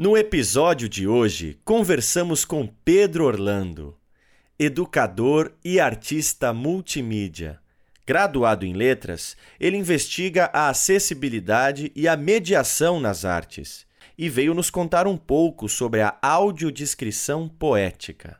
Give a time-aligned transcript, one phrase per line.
[0.00, 3.94] No episódio de hoje, conversamos com Pedro Orlando,
[4.58, 7.60] educador e artista multimídia.
[8.06, 13.84] Graduado em letras, ele investiga a acessibilidade e a mediação nas artes
[14.16, 18.38] e veio nos contar um pouco sobre a audiodescrição poética.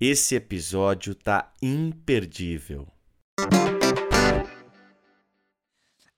[0.00, 2.88] Esse episódio tá imperdível.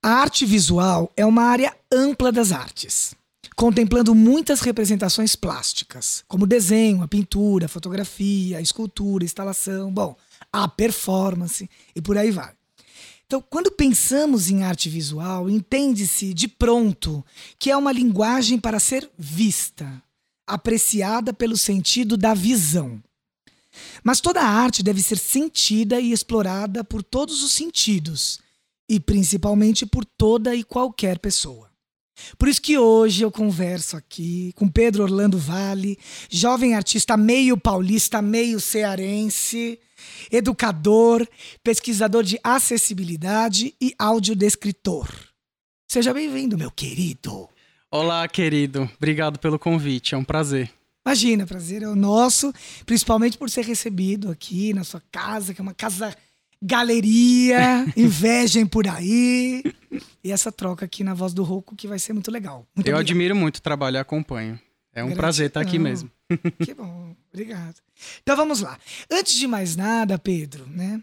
[0.00, 3.16] A arte visual é uma área ampla das artes
[3.56, 10.15] contemplando muitas representações plásticas, como desenho, a pintura, a fotografia, a escultura, a instalação, bom,
[10.52, 12.52] a performance e por aí vai.
[13.24, 17.24] Então, quando pensamos em arte visual, entende-se de pronto
[17.59, 20.01] que é uma linguagem para ser vista,
[20.46, 23.02] apreciada pelo sentido da visão.
[24.04, 28.38] Mas toda arte deve ser sentida e explorada por todos os sentidos,
[28.88, 31.65] e principalmente por toda e qualquer pessoa.
[32.38, 35.98] Por isso que hoje eu converso aqui com Pedro Orlando Vale,
[36.30, 39.78] jovem artista meio paulista, meio cearense,
[40.30, 41.26] educador,
[41.62, 45.08] pesquisador de acessibilidade e audiodescritor.
[45.88, 47.48] Seja bem-vindo, meu querido.
[47.90, 48.90] Olá, querido.
[48.96, 50.14] Obrigado pelo convite.
[50.14, 50.70] É um prazer.
[51.06, 52.52] Imagina, prazer é o nosso,
[52.84, 56.12] principalmente por ser recebido aqui na sua casa, que é uma casa
[56.62, 59.62] galeria, invejem por aí.
[60.23, 62.59] E essa troca aqui na Voz do Rouco que vai ser muito legal.
[62.74, 63.01] Muito Eu obrigado.
[63.01, 64.54] admiro muito o trabalho e acompanho.
[64.93, 65.16] É um Gratidão.
[65.16, 66.10] prazer estar aqui mesmo.
[66.65, 67.76] Que bom, obrigado.
[68.22, 68.76] Então vamos lá.
[69.10, 71.00] Antes de mais nada, Pedro, né?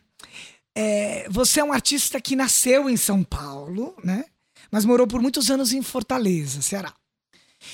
[0.75, 4.25] É, você é um artista que nasceu em São Paulo, né?
[4.69, 6.93] Mas morou por muitos anos em Fortaleza, Ceará.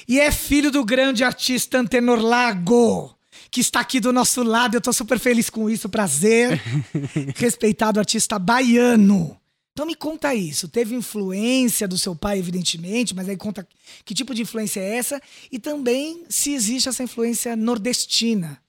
[0.07, 3.15] E é filho do grande artista Antenor Lago
[3.51, 4.75] que está aqui do nosso lado.
[4.75, 6.61] Eu estou super feliz com isso, prazer.
[7.35, 9.39] Respeitado artista baiano.
[9.73, 10.67] Então me conta isso.
[10.67, 13.67] Teve influência do seu pai, evidentemente, mas aí conta
[14.03, 15.21] que tipo de influência é essa
[15.51, 18.61] e também se existe essa influência nordestina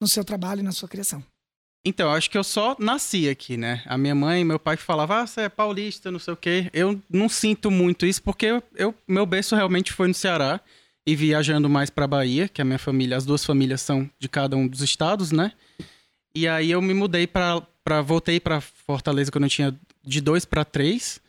[0.00, 1.22] no seu trabalho e na sua criação.
[1.84, 3.82] Então, acho que eu só nasci aqui, né?
[3.86, 6.68] A minha mãe e meu pai falavam, ah, você é paulista, não sei o quê.
[6.74, 10.60] Eu não sinto muito isso, porque eu, eu meu berço realmente foi no Ceará
[11.10, 14.56] e viajando mais para Bahia, que a minha família, as duas famílias são de cada
[14.56, 15.50] um dos estados, né?
[16.32, 20.44] E aí eu me mudei para para voltei para Fortaleza quando eu tinha de dois
[20.44, 21.20] para três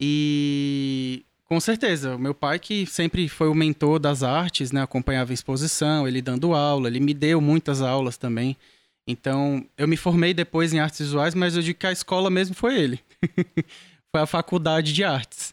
[0.00, 5.32] e com certeza, o meu pai que sempre foi o mentor das artes, né, acompanhava
[5.32, 8.56] a exposição, ele dando aula, ele me deu muitas aulas também.
[9.08, 12.54] Então, eu me formei depois em artes visuais, mas eu digo que a escola mesmo
[12.54, 13.00] foi ele.
[14.14, 15.52] foi a faculdade de artes.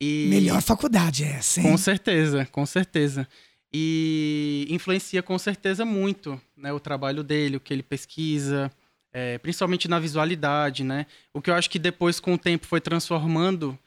[0.00, 0.26] E...
[0.28, 1.70] Melhor faculdade é essa, hein?
[1.70, 3.26] Com certeza, com certeza.
[3.72, 8.70] E influencia com certeza muito né, o trabalho dele, o que ele pesquisa,
[9.12, 11.06] é, principalmente na visualidade, né?
[11.32, 13.78] O que eu acho que depois, com o tempo, foi transformando,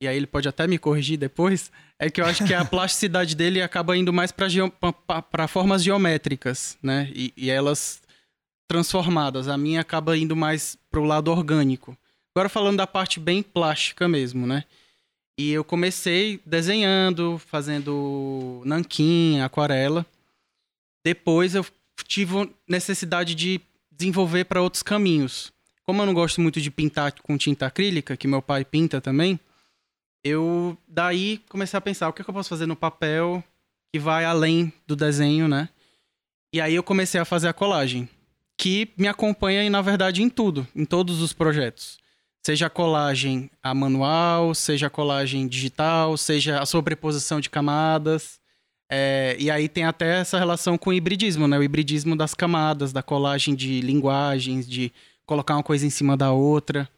[0.00, 3.36] e aí ele pode até me corrigir depois, é que eu acho que a plasticidade
[3.36, 7.10] dele acaba indo mais para formas geométricas, né?
[7.14, 8.02] E, e elas
[8.66, 9.48] transformadas.
[9.48, 11.96] A minha acaba indo mais para o lado orgânico.
[12.34, 14.64] Agora falando da parte bem plástica mesmo, né?
[15.42, 20.06] E eu comecei desenhando, fazendo nanquim, aquarela.
[21.04, 21.66] Depois eu
[22.06, 23.60] tive necessidade de
[23.90, 25.52] desenvolver para outros caminhos.
[25.82, 29.40] Como eu não gosto muito de pintar com tinta acrílica, que meu pai pinta também,
[30.22, 33.42] eu daí comecei a pensar o que, é que eu posso fazer no papel
[33.92, 35.68] que vai além do desenho, né?
[36.52, 38.08] E aí eu comecei a fazer a colagem,
[38.56, 41.98] que me acompanha na verdade em tudo, em todos os projetos.
[42.44, 48.40] Seja a colagem a manual, seja a colagem digital, seja a sobreposição de camadas.
[48.90, 51.56] É, e aí tem até essa relação com o hibridismo, né?
[51.56, 54.92] O hibridismo das camadas, da colagem de linguagens, de
[55.24, 56.88] colocar uma coisa em cima da outra.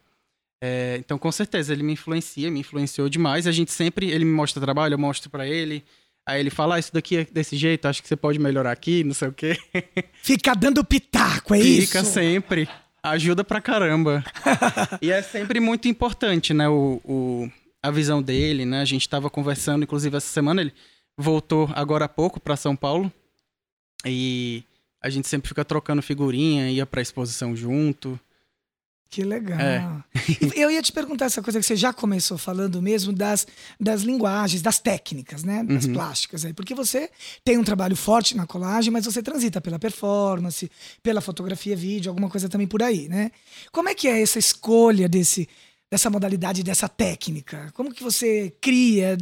[0.61, 3.45] É, então, com certeza, ele me influencia, me influenciou demais.
[3.45, 5.83] A gente sempre, ele me mostra trabalho, eu mostro para ele.
[6.27, 9.03] Aí ele fala, ah, isso daqui é desse jeito, acho que você pode melhorar aqui,
[9.03, 9.55] não sei o quê.
[10.23, 11.87] Fica dando pitaco, é Fica isso?
[11.87, 12.67] Fica sempre.
[13.05, 14.23] Ajuda pra caramba.
[14.99, 16.67] e é sempre muito importante, né?
[16.67, 18.81] O, o, a visão dele, né?
[18.81, 20.73] A gente tava conversando, inclusive essa semana ele
[21.15, 23.11] voltou agora há pouco para São Paulo.
[24.03, 24.63] E
[25.01, 28.19] a gente sempre fica trocando figurinha, ia pra exposição junto.
[29.09, 29.59] Que legal.
[29.59, 29.85] É.
[30.55, 33.47] Eu ia te perguntar essa coisa que você já começou falando mesmo das,
[33.79, 35.63] das linguagens, das técnicas, né?
[35.63, 35.93] Das uhum.
[35.93, 36.53] plásticas aí.
[36.53, 37.09] Porque você
[37.43, 40.69] tem um trabalho forte na colagem, mas você transita pela performance,
[41.01, 43.31] pela fotografia, vídeo, alguma coisa também por aí, né?
[43.71, 45.47] Como é que é essa escolha desse,
[45.89, 47.71] dessa modalidade, dessa técnica?
[47.73, 49.17] Como que você cria?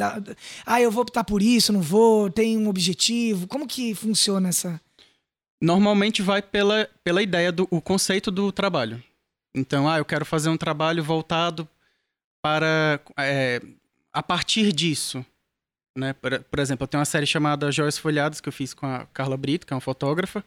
[0.66, 3.48] Ah, eu vou optar por isso, não vou, tem um objetivo.
[3.48, 4.82] Como que funciona essa.
[5.62, 9.02] Normalmente vai pela, pela ideia do o conceito do trabalho.
[9.56, 11.68] Então, ah, eu quero fazer um trabalho voltado
[12.42, 13.00] para.
[13.18, 13.62] É,
[14.12, 15.26] a partir disso.
[15.96, 16.14] Né?
[16.14, 19.06] Por, por, exemplo, eu tenho uma série chamada Joias Folhadas, que eu fiz com a
[19.08, 20.44] Carla Brito, que é uma fotógrafa,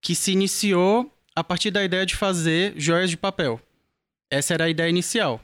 [0.00, 3.60] que se iniciou a partir da ideia de fazer joias de papel.
[4.30, 5.40] Essa era a ideia inicial.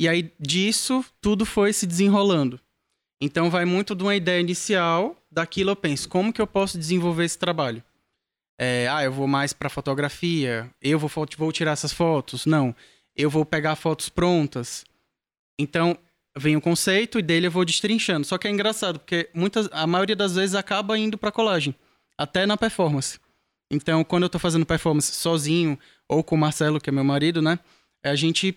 [0.00, 2.60] E aí, disso, tudo foi se desenrolando.
[3.20, 7.24] Então, vai muito de uma ideia inicial, daquilo eu penso, como que eu posso desenvolver
[7.24, 7.82] esse trabalho?
[8.58, 12.46] É, ah, eu vou mais para fotografia, eu vou, vou tirar essas fotos.
[12.46, 12.74] Não,
[13.16, 14.84] eu vou pegar fotos prontas.
[15.58, 15.98] Então,
[16.36, 18.26] vem o conceito e dele eu vou destrinchando.
[18.26, 21.74] Só que é engraçado, porque muitas, a maioria das vezes acaba indo para colagem,
[22.18, 23.18] até na performance.
[23.70, 25.78] Então, quando eu tô fazendo performance sozinho
[26.08, 27.58] ou com o Marcelo, que é meu marido, né?
[28.04, 28.56] A gente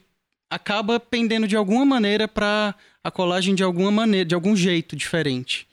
[0.50, 5.68] acaba pendendo de alguma maneira para a colagem de alguma maneira, de algum jeito diferente.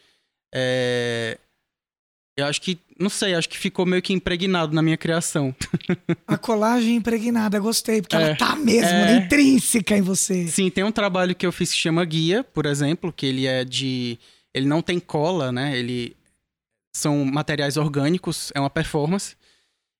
[0.55, 1.39] É...
[2.37, 5.55] Eu acho que, não sei, acho que ficou meio que impregnado na minha criação.
[6.27, 9.05] A colagem impregnada, gostei, porque é, ela tá mesmo, é...
[9.05, 10.49] Né, intrínseca em você.
[10.49, 13.65] Sim, tem um trabalho que eu fiz que chama Guia, por exemplo, que ele é
[13.65, 14.19] de.
[14.53, 15.79] Ele não tem cola, né?
[15.79, 16.17] Ele.
[16.97, 19.37] São materiais orgânicos, é uma performance.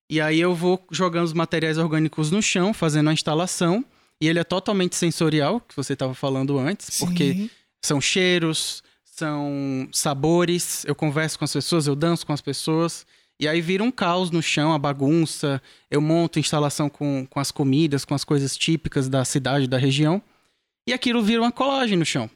[0.09, 3.83] E aí eu vou jogando os materiais orgânicos no chão, fazendo a instalação.
[4.21, 7.05] E ele é totalmente sensorial, que você estava falando antes, Sim.
[7.05, 7.49] porque
[7.83, 8.81] são cheiros,
[9.15, 13.05] são sabores, eu converso com as pessoas, eu danço com as pessoas.
[13.39, 15.61] E aí vira um caos no chão, a bagunça.
[15.89, 20.21] Eu monto instalação com, com as comidas, com as coisas típicas da cidade, da região.
[20.87, 22.29] E aquilo vira uma colagem no chão.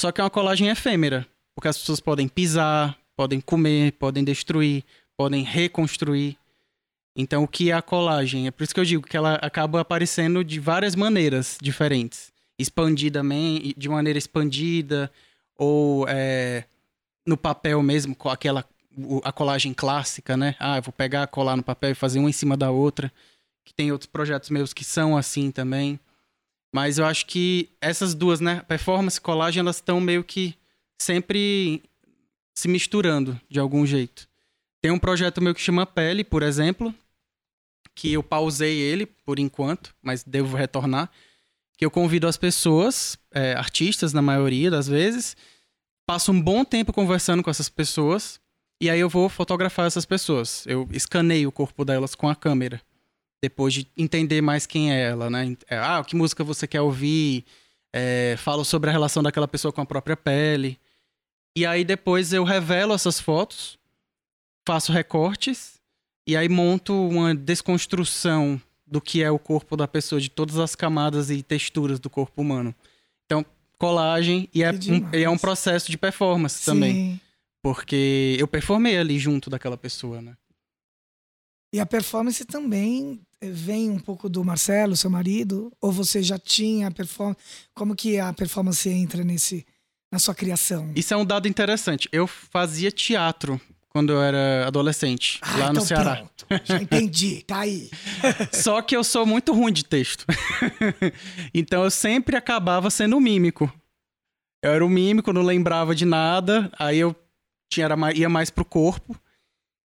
[0.00, 1.26] Só que é uma colagem efêmera.
[1.54, 4.84] Porque as pessoas podem pisar, podem comer, podem destruir,
[5.16, 6.36] podem reconstruir.
[7.16, 8.46] Então, o que é a colagem?
[8.46, 12.32] É por isso que eu digo que ela acaba aparecendo de várias maneiras diferentes.
[12.58, 15.12] Expandidamente, de maneira expandida,
[15.62, 16.64] ou é,
[17.24, 18.66] no papel mesmo, com aquela
[19.24, 20.54] a colagem clássica, né?
[20.58, 23.12] Ah, eu vou pegar, colar no papel e fazer uma em cima da outra.
[23.64, 25.98] Que tem outros projetos meus que são assim também.
[26.74, 28.60] Mas eu acho que essas duas, né?
[28.68, 30.54] Performance e colagem, elas estão meio que
[31.00, 31.82] sempre
[32.54, 34.28] se misturando de algum jeito.
[34.82, 36.92] Tem um projeto meu que chama Pele, por exemplo,
[37.94, 41.08] que eu pausei ele por enquanto, mas devo retornar.
[41.78, 45.36] Que eu convido as pessoas, é, artistas na maioria das vezes,
[46.12, 48.38] passo um bom tempo conversando com essas pessoas
[48.78, 50.62] e aí eu vou fotografar essas pessoas.
[50.66, 52.82] Eu escaneio o corpo delas com a câmera.
[53.42, 55.56] Depois de entender mais quem é ela, né?
[55.66, 57.46] É, ah, que música você quer ouvir?
[57.94, 60.78] É, falo sobre a relação daquela pessoa com a própria pele.
[61.56, 63.78] E aí depois eu revelo essas fotos,
[64.68, 65.80] faço recortes
[66.26, 70.74] e aí monto uma desconstrução do que é o corpo da pessoa, de todas as
[70.74, 72.74] camadas e texturas do corpo humano.
[73.24, 73.46] Então,
[73.82, 76.64] colagem e é, um, e é um processo de performance Sim.
[76.64, 77.20] também.
[77.60, 80.36] Porque eu performei ali junto daquela pessoa, né?
[81.74, 85.72] E a performance também vem um pouco do Marcelo, seu marido?
[85.80, 87.40] Ou você já tinha a performance?
[87.74, 89.66] Como que a performance entra nesse
[90.12, 90.92] na sua criação?
[90.94, 92.08] Isso é um dado interessante.
[92.12, 93.60] Eu fazia teatro
[93.92, 96.16] quando eu era adolescente, ah, lá então no Ceará.
[96.16, 96.46] Pronto.
[96.64, 97.90] Já entendi, tá aí.
[98.50, 100.24] Só que eu sou muito ruim de texto.
[101.52, 103.70] então eu sempre acabava sendo mímico.
[104.62, 107.14] Eu era um mímico, não lembrava de nada, aí eu
[107.70, 109.14] tinha, era, ia mais pro corpo.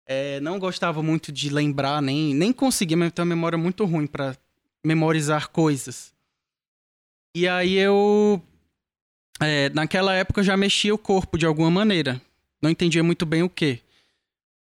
[0.07, 4.07] É, não gostava muito de lembrar, nem, nem conseguia, mas tenho uma memória muito ruim
[4.07, 4.33] para
[4.83, 6.13] memorizar coisas.
[7.35, 8.41] E aí eu.
[9.41, 12.21] É, naquela época eu já mexia o corpo de alguma maneira.
[12.61, 13.81] Não entendia muito bem o que.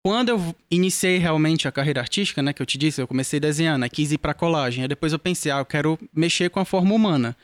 [0.04, 3.90] Quando eu iniciei realmente a carreira artística, né, que eu te disse, eu comecei desenhando,
[3.90, 4.84] quis ir pra colagem.
[4.84, 7.36] Aí depois eu pensei, ah, eu quero mexer com a forma humana.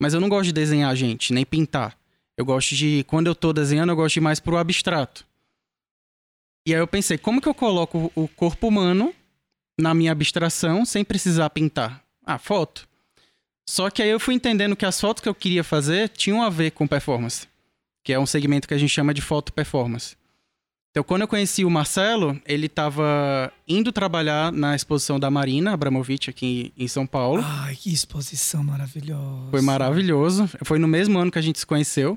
[0.00, 1.96] Mas eu não gosto de desenhar gente, nem pintar.
[2.36, 5.24] Eu gosto de, quando eu tô desenhando, eu gosto de ir mais pro abstrato.
[6.66, 9.14] E aí eu pensei, como que eu coloco o corpo humano
[9.78, 12.04] na minha abstração sem precisar pintar?
[12.24, 12.88] Ah, foto.
[13.68, 16.50] Só que aí eu fui entendendo que as fotos que eu queria fazer tinham a
[16.50, 17.48] ver com performance,
[18.02, 20.16] que é um segmento que a gente chama de foto performance.
[20.94, 26.30] Então, quando eu conheci o Marcelo, ele estava indo trabalhar na exposição da Marina Abramovic
[26.30, 27.42] aqui em São Paulo.
[27.44, 29.50] Ai, que exposição maravilhosa.
[29.50, 30.48] Foi maravilhoso.
[30.62, 32.16] Foi no mesmo ano que a gente se conheceu.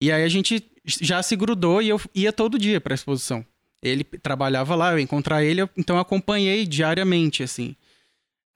[0.00, 3.44] E aí a gente já se grudou e eu ia todo dia para a exposição.
[3.82, 7.74] Ele trabalhava lá, eu ia encontrar ele, então eu acompanhei diariamente, assim.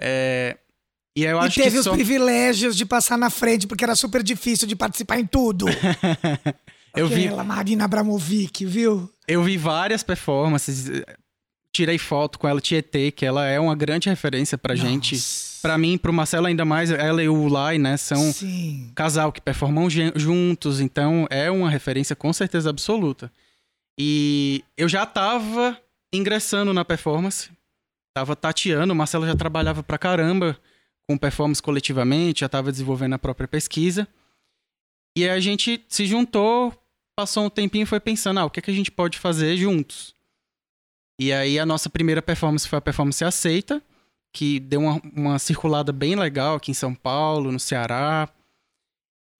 [0.00, 0.58] É...
[1.16, 1.92] E eu E acho teve que os só...
[1.92, 5.66] privilégios de passar na frente, porque era super difícil de participar em tudo.
[6.94, 9.10] eu vi Aquela Marina Abramovic, viu?
[9.30, 11.04] Eu vi várias performances, eh,
[11.72, 15.14] tirei foto com ela, Tietê, que ela é uma grande referência pra gente.
[15.14, 15.60] Nossa.
[15.62, 18.90] Pra mim, pro Marcelo ainda mais, ela e o Lai, né, são um Sim.
[18.94, 23.30] casal que performam juntos, então é uma referência com certeza absoluta.
[23.98, 25.78] E eu já tava
[26.12, 27.50] ingressando na performance,
[28.14, 30.58] tava tateando, o Marcelo já trabalhava pra caramba
[31.06, 34.08] com performance coletivamente, já tava desenvolvendo a própria pesquisa.
[35.16, 36.72] E aí a gente se juntou,
[37.16, 39.56] passou um tempinho e foi pensando, ah, o que, é que a gente pode fazer
[39.56, 40.14] juntos?
[41.20, 43.82] E aí a nossa primeira performance foi a performance Aceita,
[44.32, 48.28] que deu uma, uma circulada bem legal aqui em São Paulo, no Ceará.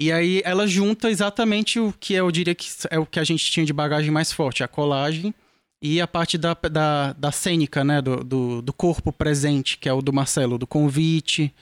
[0.00, 3.50] E aí ela junta exatamente o que eu diria que é o que a gente
[3.50, 5.35] tinha de bagagem mais forte, a colagem
[5.83, 9.93] e a parte da, da, da cênica, né, do, do, do corpo presente, que é
[9.93, 11.55] o do Marcelo, do convite,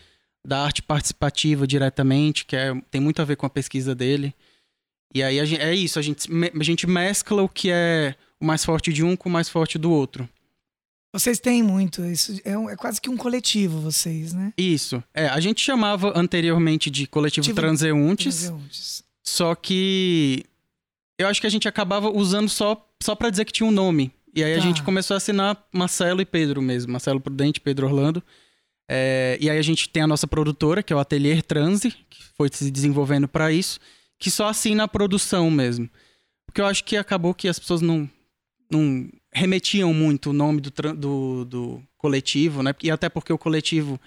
[0.45, 4.35] da arte participativa diretamente, que é, tem muito a ver com a pesquisa dele.
[5.15, 8.45] E aí a gente- é isso, a gente, a gente mescla o que é o
[8.45, 10.29] mais forte de um com o mais forte do outro.
[11.13, 12.05] Vocês têm muito.
[12.05, 14.53] Isso é, um- é quase que um coletivo, vocês, né?
[14.59, 15.03] Isso.
[15.15, 19.05] É, a gente chamava anteriormente de coletivo Coletivo Transeuntes, Transeuntes.
[19.25, 20.45] só que
[21.19, 24.13] eu acho que a gente acabava usando só, só para dizer que tinha um nome.
[24.35, 24.63] E aí a Tá.
[24.63, 26.93] gente começou a assinar Marcelo e Pedro mesmo.
[26.93, 28.23] Marcelo Prudente, Pedro Orlando.
[28.89, 32.23] É, e aí a gente tem a nossa produtora, que é o Atelier Transe, que
[32.37, 33.81] foi se desenvolvendo para isso,
[34.19, 35.89] que só assina a produção mesmo.
[36.47, 38.09] Porque eu acho que acabou que as pessoas não,
[38.71, 42.75] não remetiam muito o nome do, do, do coletivo, né?
[42.83, 44.01] E até porque o coletivo.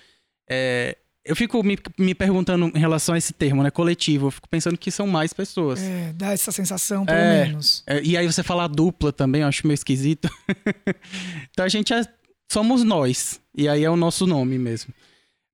[0.49, 3.69] é, eu fico me, me perguntando em relação a esse termo, né?
[3.69, 4.25] Coletivo.
[4.27, 5.79] Eu fico pensando que são mais pessoas.
[5.79, 7.45] É, dá essa sensação, pelo É.
[7.45, 7.83] menos.
[7.85, 10.27] É, e aí você falar dupla também, eu acho meio esquisito.
[11.51, 12.01] então a gente é,
[12.51, 13.39] somos nós.
[13.55, 14.93] E aí é o nosso nome mesmo.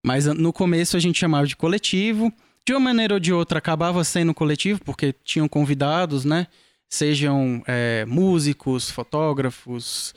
[0.05, 2.31] Mas ah, no começo a gente chamava de coletivo.
[2.67, 6.47] De uma maneira ou de outra acabava sendo coletivo, porque tinham convidados, né?
[6.89, 10.13] Sejam é, músicos, fotógrafos,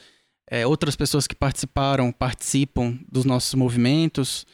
[0.50, 4.45] é, outras pessoas que participaram, participam dos nossos movimentos.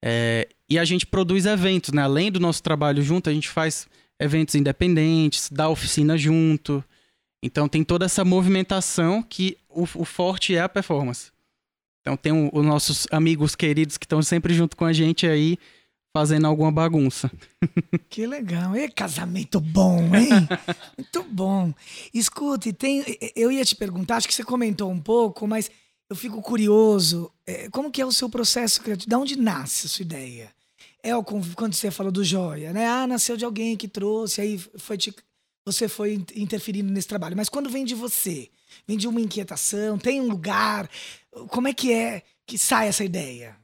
[0.00, 2.02] É, e a gente produz eventos, né?
[2.02, 3.88] Além do nosso trabalho junto, a gente faz
[4.20, 6.84] eventos independentes, dá oficina junto.
[7.42, 11.32] Então tem toda essa movimentação que o, o forte é a performance.
[12.00, 15.58] Então tem os nossos amigos queridos que estão sempre junto com a gente aí,
[16.12, 17.30] fazendo alguma bagunça.
[18.08, 18.76] Que legal.
[18.76, 20.48] E casamento bom, hein?
[20.98, 21.72] Muito bom.
[22.12, 23.04] Escute, tem,
[23.36, 25.70] eu ia te perguntar, acho que você comentou um pouco, mas
[26.08, 27.30] eu fico curioso.
[27.46, 29.08] é, Como que é o seu processo criativo?
[29.08, 30.50] De onde nasce a sua ideia?
[31.02, 32.86] É o quando você falou do joia, né?
[32.88, 35.14] Ah, nasceu de alguém que trouxe, aí foi te-
[35.64, 37.36] você foi in- interferindo nesse trabalho.
[37.36, 38.50] Mas quando vem de você,
[38.88, 40.90] vem de uma inquietação, tem um lugar,
[41.48, 43.56] como é que é que sai essa ideia?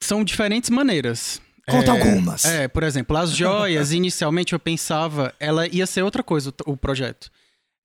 [0.00, 1.40] São diferentes maneiras.
[1.68, 2.44] Conta É, algumas.
[2.44, 6.76] É, por exemplo, as joias, inicialmente eu pensava, ela ia ser outra coisa, o, o
[6.76, 7.30] projeto.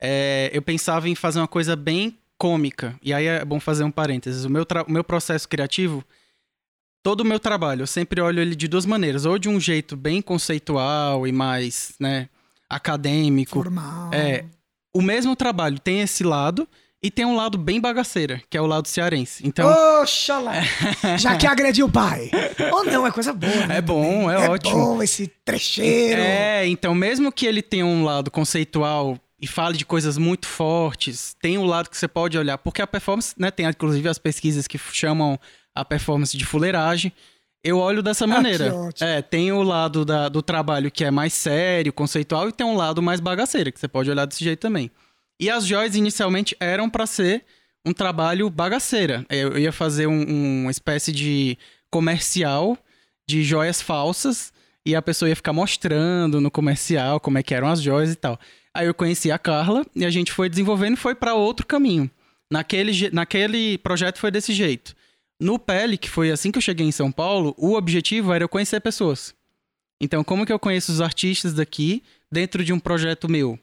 [0.02, 2.96] É, eu pensava em fazer uma coisa bem cômica.
[3.02, 4.46] E aí é bom fazer um parênteses.
[4.46, 6.04] O meu, o meu processo criativo,
[7.04, 9.26] todo o meu trabalho, eu sempre olho ele de duas maneiras.
[9.26, 12.30] Ou de um jeito bem conceitual e mais, né,
[12.70, 13.54] acadêmico.
[13.54, 14.14] Formal.
[14.14, 14.46] É,
[14.94, 16.68] o mesmo trabalho tem esse lado
[17.06, 19.46] e tem um lado bem bagaceira, que é o lado cearense.
[19.48, 19.70] Então,
[20.02, 20.54] Oxalá!
[21.18, 22.30] Já que agrediu o pai.
[22.72, 23.68] Ou não, é coisa boa.
[23.68, 24.44] né, É bom, também.
[24.46, 24.76] é ótimo.
[24.78, 26.22] bom esse trecheiro.
[26.22, 31.36] É, então, mesmo que ele tenha um lado conceitual e fale de coisas muito fortes,
[31.42, 34.66] tem um lado que você pode olhar, porque a performance, né, tem inclusive as pesquisas
[34.68, 35.40] que chamam
[35.76, 37.12] a performance de fuleiragem.
[37.64, 38.68] Eu olho dessa maneira.
[38.68, 39.10] Ah, que ótimo.
[39.10, 42.76] É, tem o lado da- do trabalho que é mais sério, conceitual, e tem um
[42.76, 44.90] lado mais bagaceiro, que você pode olhar desse jeito também.
[45.40, 47.44] E as joias inicialmente eram pra ser
[47.86, 49.26] um trabalho bagaceira.
[49.30, 51.58] Eu ia fazer um- uma espécie de
[51.90, 52.78] comercial
[53.28, 54.54] de joias falsas
[54.86, 58.16] e a pessoa ia ficar mostrando no comercial como é que eram as joias e
[58.16, 58.40] tal.
[58.74, 62.10] Aí eu conheci a Carla e a gente foi desenvolvendo e foi pra outro caminho.
[62.52, 64.96] Naquele, naquele projeto foi desse jeito.
[65.40, 68.50] No Pele, que foi assim que eu cheguei em São Paulo, o objetivo era eu
[68.50, 69.34] conhecer pessoas.
[70.02, 73.60] Então, como que eu conheço os artistas daqui dentro de um projeto meu?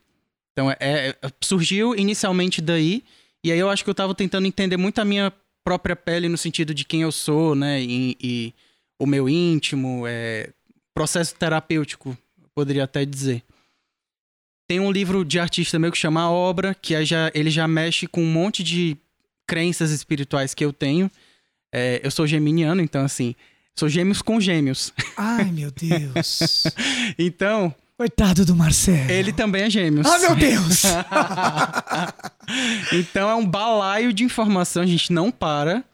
[0.52, 3.02] Então, é, é- surgiu inicialmente daí,
[3.44, 5.32] e aí eu acho que eu tava tentando entender muito a minha
[5.64, 7.80] própria pele no sentido de quem eu sou, né?
[7.82, 8.54] E, e
[9.00, 10.50] o meu íntimo, é,
[10.94, 12.16] processo terapêutico,
[12.54, 13.42] poderia até dizer.
[14.68, 17.66] Tem um livro de artista meu que chama A Obra, que aí já, ele já
[17.66, 18.96] mexe com um monte de
[19.46, 21.10] crenças espirituais que eu tenho.
[21.74, 23.34] É, eu sou geminiano, então assim,
[23.74, 24.92] sou gêmeos com gêmeos.
[25.16, 26.64] Ai, meu Deus.
[27.18, 29.08] Então, Coitado do Marcelo.
[29.12, 30.04] ele também é gêmeos.
[30.08, 30.82] Ah, meu Deus!
[32.92, 35.84] então é um balaio de informação, a gente não para.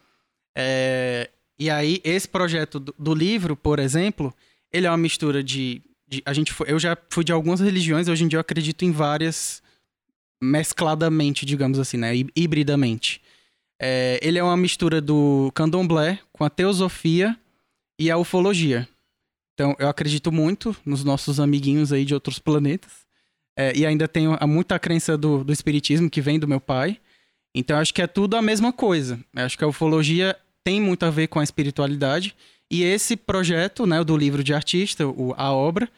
[0.56, 4.32] É, E aí, esse projeto do, do livro, por exemplo,
[4.72, 5.82] ele é uma mistura de.
[6.08, 8.86] de a gente foi, eu já fui de algumas religiões, hoje em dia eu acredito
[8.86, 9.62] em várias
[10.42, 12.14] mescladamente, digamos assim, né?
[12.34, 13.20] Hibridamente.
[13.78, 17.38] É, ele é uma mistura do candomblé com a teosofia
[18.00, 18.88] e a ufologia.
[19.58, 22.92] Então, eu acredito muito nos nossos amiguinhos aí de outros planetas.
[23.56, 27.00] É, e ainda tenho muita crença do, do espiritismo que vem do meu pai.
[27.52, 29.18] Então, acho que é tudo a mesma coisa.
[29.34, 32.36] Eu acho que a ufologia tem muito a ver com a espiritualidade.
[32.70, 35.90] E esse projeto, né, do livro de artista, o, a obra,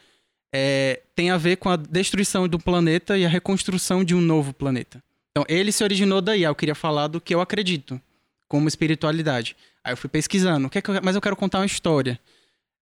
[0.51, 4.53] é, tem a ver com a destruição do planeta e a reconstrução de um novo
[4.53, 5.03] planeta.
[5.29, 6.41] Então, ele se originou daí.
[6.41, 8.01] Eu queria falar do que eu acredito
[8.47, 9.55] como espiritualidade.
[9.83, 10.65] Aí eu fui pesquisando.
[10.65, 12.19] O que é que eu, mas eu quero contar uma história.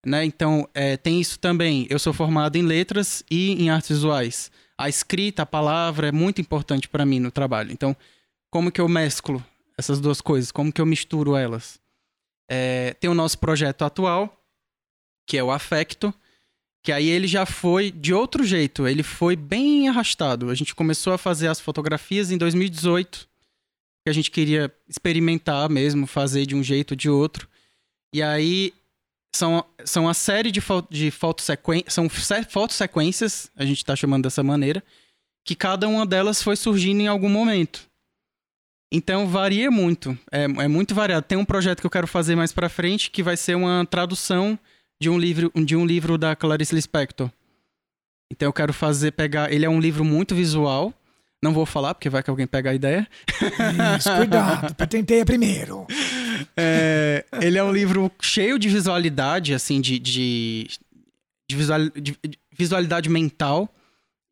[0.06, 0.26] Né?
[0.26, 1.86] Então, é, tem isso também.
[1.90, 4.52] Eu sou formado em letras e em artes visuais.
[4.78, 7.72] A escrita, a palavra é muito importante para mim no trabalho.
[7.72, 7.96] Então,
[8.50, 9.44] como que eu mesclo
[9.78, 10.52] essas duas coisas?
[10.52, 11.80] Como que eu misturo elas?
[12.50, 14.42] É, tem o nosso projeto atual,
[15.28, 16.14] que é o Afecto,
[16.84, 20.50] que aí ele já foi de outro jeito, ele foi bem arrastado.
[20.50, 23.28] A gente começou a fazer as fotografias em 2018,
[24.04, 27.48] que a gente queria experimentar mesmo, fazer de um jeito ou de outro.
[28.14, 28.74] E aí
[29.36, 32.08] são, são uma série de, fo de fotosequências, são
[32.50, 34.84] fotossequências, a gente está chamando dessa maneira,
[35.46, 37.88] que cada uma delas foi surgindo em algum momento.
[38.92, 41.26] Então varia muito, é, é muito variado.
[41.26, 44.58] Tem um projeto que eu quero fazer mais para frente que vai ser uma tradução
[45.00, 47.30] de um livro, de um livro da Clarice Lispector.
[48.32, 50.94] Então eu quero fazer pegar, ele é um livro muito visual.
[51.42, 53.08] Não vou falar porque vai que alguém pega a ideia.
[53.98, 55.88] Isso, cuidado, patenteia primeiro.
[56.60, 60.68] É, ele é um livro cheio de visualidade, assim, de, de,
[61.48, 62.18] de, visual, de
[62.52, 63.74] visualidade mental.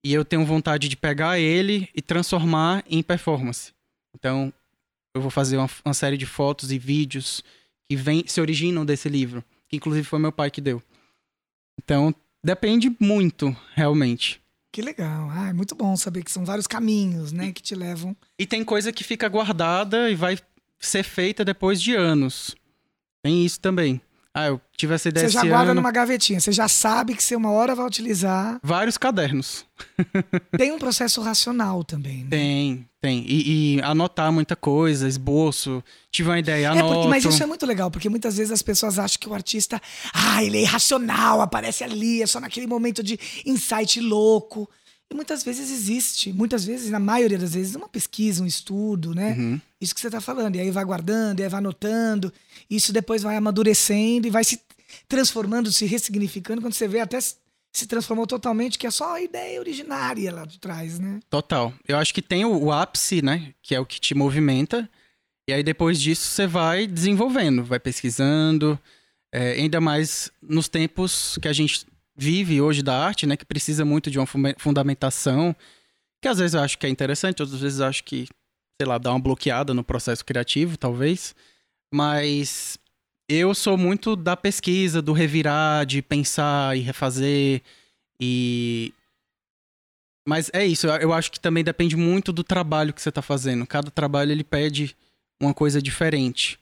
[0.03, 3.74] E eu tenho vontade de pegar ele e transformar em performance.
[4.15, 4.53] Então,
[5.15, 7.43] eu vou fazer uma, uma série de fotos e vídeos
[7.89, 10.81] que vem, se originam desse livro que inclusive foi meu pai que deu.
[11.77, 14.41] Então, depende muito, realmente.
[14.72, 15.29] Que legal.
[15.31, 18.15] Ah, é muito bom saber que são vários caminhos, né, que te levam.
[18.38, 20.38] E tem coisa que fica guardada e vai
[20.80, 22.56] ser feita depois de anos.
[23.24, 24.02] Tem isso também.
[24.38, 25.82] Ah, eu tive essa ideia Você já guarda ano.
[25.82, 28.60] numa gavetinha, você já sabe que você uma hora vai utilizar.
[28.62, 29.66] Vários cadernos.
[30.56, 32.30] tem um processo racional também, né?
[32.30, 33.26] Tem, tem.
[33.28, 35.84] E, e, anotar muita coisa, esboço.
[36.12, 36.86] Tive uma ideia, anoto.
[36.86, 39.34] É porque, mas isso é muito legal, porque muitas vezes as pessoas acham que o
[39.34, 39.82] artista,
[40.13, 44.70] ah, ele é irracional, aparece ali, é só naquele momento de insight louco.
[45.10, 49.36] E muitas vezes existe, muitas vezes, na maioria das vezes, uma pesquisa, um estudo, né?
[49.38, 49.62] Uhum.
[49.80, 50.56] Isso que você está falando.
[50.56, 52.34] E aí vai guardando, e aí vai anotando.
[52.70, 54.62] Isso depois vai amadurecendo e vai se
[55.08, 56.62] transformando, se ressignificando.
[56.62, 60.60] Quando você vê, até se transformou totalmente, que é só a ideia originária lá de
[60.60, 61.20] trás, né?
[61.30, 61.74] Total.
[61.88, 63.54] Eu acho que tem o, o ápice, né?
[63.62, 64.89] Que é o que te movimenta.
[65.48, 68.78] E aí depois disso você vai desenvolvendo, vai pesquisando.
[69.32, 71.86] É, ainda mais nos tempos que a gente
[72.17, 73.38] vive hoje da arte, né?
[73.38, 74.25] Que precisa muito de uma
[74.58, 75.56] fundamentação,
[76.19, 78.27] que às vezes eu acho que é interessante, outras vezes eu acho que,
[78.82, 81.36] sei lá, dá uma bloqueada no processo criativo, talvez.
[81.93, 82.80] Mas
[83.30, 87.62] eu sou muito da pesquisa, do revirar, de pensar e refazer.
[88.19, 88.91] E.
[90.27, 93.65] Mas é isso, eu acho que também depende muito do trabalho que você está fazendo.
[93.65, 94.93] Cada trabalho ele pede
[95.41, 96.60] uma coisa diferente.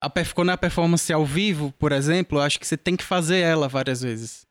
[0.00, 3.02] A, quando é a performance ao vivo, por exemplo, eu acho que você tem que
[3.02, 4.43] fazer ela várias vezes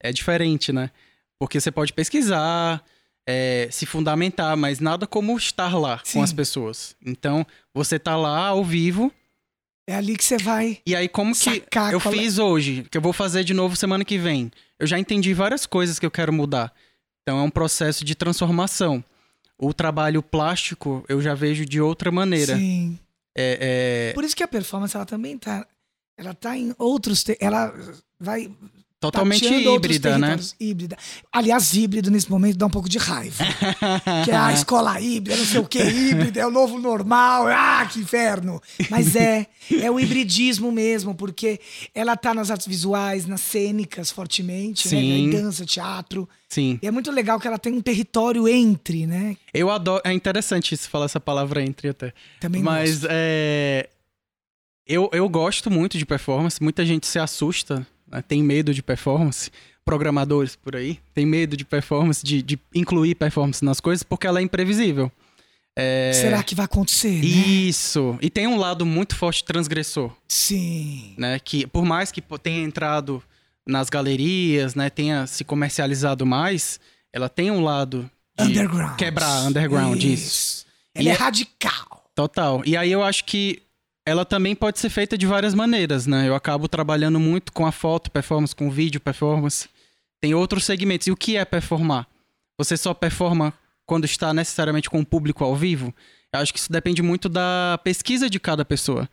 [0.00, 0.90] é diferente, né?
[1.38, 2.84] Porque você pode pesquisar,
[3.26, 6.18] é, se fundamentar, mas nada como estar lá Sim.
[6.18, 6.96] com as pessoas.
[7.04, 9.12] Então, você tá lá ao vivo.
[9.86, 10.78] É ali que você vai.
[10.86, 14.18] E aí, como que eu fiz hoje, que eu vou fazer de novo semana que
[14.18, 14.50] vem?
[14.78, 16.72] Eu já entendi várias coisas que eu quero mudar.
[17.22, 19.04] Então, é um processo de transformação.
[19.58, 22.56] O trabalho plástico eu já vejo de outra maneira.
[22.56, 22.98] Sim.
[23.36, 24.14] É, é...
[24.14, 25.66] Por isso que a performance ela também tá.
[26.16, 27.22] Ela tá em outros.
[27.22, 27.36] Te...
[27.40, 27.72] Ela
[28.18, 28.50] vai
[29.00, 30.38] Totalmente híbrida, né?
[30.60, 30.94] Híbrida.
[31.32, 33.42] Aliás, híbrido nesse momento dá um pouco de raiva.
[34.26, 37.46] que é a escola híbrida, não sei o que, híbrida, é o novo normal.
[37.48, 38.60] Ah, que inferno!
[38.90, 39.46] Mas é,
[39.80, 41.58] é o hibridismo mesmo, porque
[41.94, 45.00] ela tá nas artes visuais, nas cênicas fortemente, né?
[45.00, 45.28] Sim.
[45.28, 45.40] né?
[45.40, 46.28] dança, teatro.
[46.46, 46.78] Sim.
[46.82, 49.34] E é muito legal que ela tem um território entre, né?
[49.54, 50.02] Eu adoro.
[50.04, 52.12] É interessante isso falar essa palavra entre até.
[52.38, 53.08] Também Mas gosto.
[53.10, 53.88] é.
[54.86, 58.22] Eu, eu gosto muito de performance, muita gente se assusta né?
[58.26, 59.50] tem medo de performance,
[59.84, 64.40] programadores por aí, tem medo de performance, de, de incluir performance nas coisas, porque ela
[64.40, 65.10] é imprevisível.
[65.76, 66.12] É...
[66.12, 67.10] Será que vai acontecer?
[67.10, 67.26] Né?
[67.26, 68.18] Isso.
[68.20, 70.12] E tem um lado muito forte transgressor.
[70.28, 71.14] Sim.
[71.16, 71.38] Né?
[71.38, 73.22] Que por mais que tenha entrado
[73.66, 76.80] nas galerias, né, tenha se comercializado mais,
[77.12, 78.96] ela tem um lado de underground.
[78.96, 80.12] quebrar underground isso.
[80.12, 80.66] isso.
[80.94, 82.10] Ela e é, é radical.
[82.14, 82.62] Total.
[82.66, 83.62] E aí eu acho que
[84.10, 86.26] ela também pode ser feita de várias maneiras, né?
[86.26, 89.68] Eu acabo trabalhando muito com a foto performance, com vídeo performance.
[90.20, 91.06] Tem outros segmentos.
[91.06, 92.08] E o que é performar?
[92.58, 93.54] Você só performa
[93.86, 95.94] quando está necessariamente com o público ao vivo?
[96.32, 99.08] Eu acho que isso depende muito da pesquisa de cada pessoa.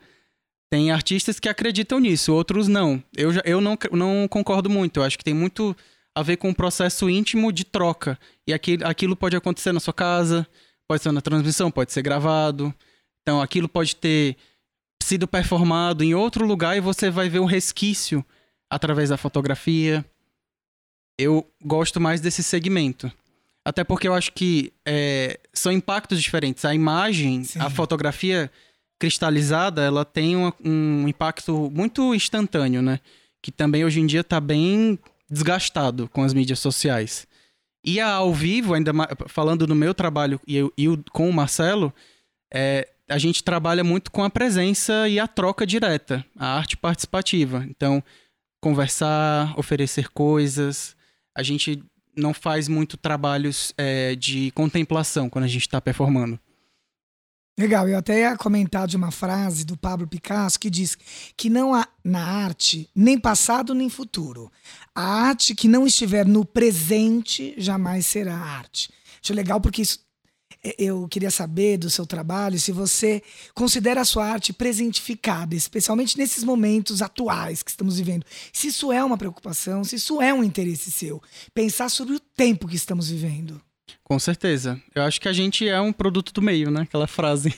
[0.67, 3.01] Tem artistas que acreditam nisso, outros não.
[3.15, 4.99] Eu, já, eu não, não concordo muito.
[4.99, 5.77] Eu acho que tem muito
[6.15, 8.17] a ver com um processo íntimo de troca.
[8.47, 10.47] E aquilo, aquilo pode acontecer na sua casa,
[10.87, 12.73] pode ser na transmissão, pode ser gravado.
[13.21, 14.35] Então aquilo pode ter
[15.07, 18.25] sido performado em outro lugar e você vai ver um resquício
[18.69, 20.05] através da fotografia.
[21.17, 23.09] Eu gosto mais desse segmento.
[23.63, 26.65] Até porque eu acho que é, são impactos diferentes.
[26.65, 27.59] A imagem, Sim.
[27.59, 28.51] a fotografia
[28.99, 32.99] cristalizada, ela tem um, um, impacto muito instantâneo, né?
[33.41, 37.25] Que também hoje em dia está bem desgastado com as mídias sociais.
[37.83, 38.91] E a ao vivo, ainda
[39.27, 41.93] falando do meu trabalho e, eu, e com o Marcelo,
[42.53, 47.65] é, a gente trabalha muito com a presença e a troca direta, a arte participativa.
[47.69, 48.03] Então,
[48.61, 50.95] conversar, oferecer coisas.
[51.35, 51.83] A gente
[52.15, 56.39] não faz muito trabalhos é, de contemplação quando a gente está performando.
[57.59, 60.95] Legal, eu até ia comentar de uma frase do Pablo Picasso que diz
[61.35, 64.51] que não há na arte nem passado nem futuro.
[64.93, 68.91] A arte que não estiver no presente jamais será arte.
[69.23, 70.06] Acho legal porque isso
[70.77, 73.21] eu queria saber do seu trabalho se você
[73.53, 78.25] considera a sua arte presentificada, especialmente nesses momentos atuais que estamos vivendo.
[78.51, 81.21] Se isso é uma preocupação, se isso é um interesse seu.
[81.53, 83.61] Pensar sobre o tempo que estamos vivendo.
[84.03, 84.81] Com certeza.
[84.95, 86.81] Eu acho que a gente é um produto do meio, né?
[86.81, 87.53] Aquela frase.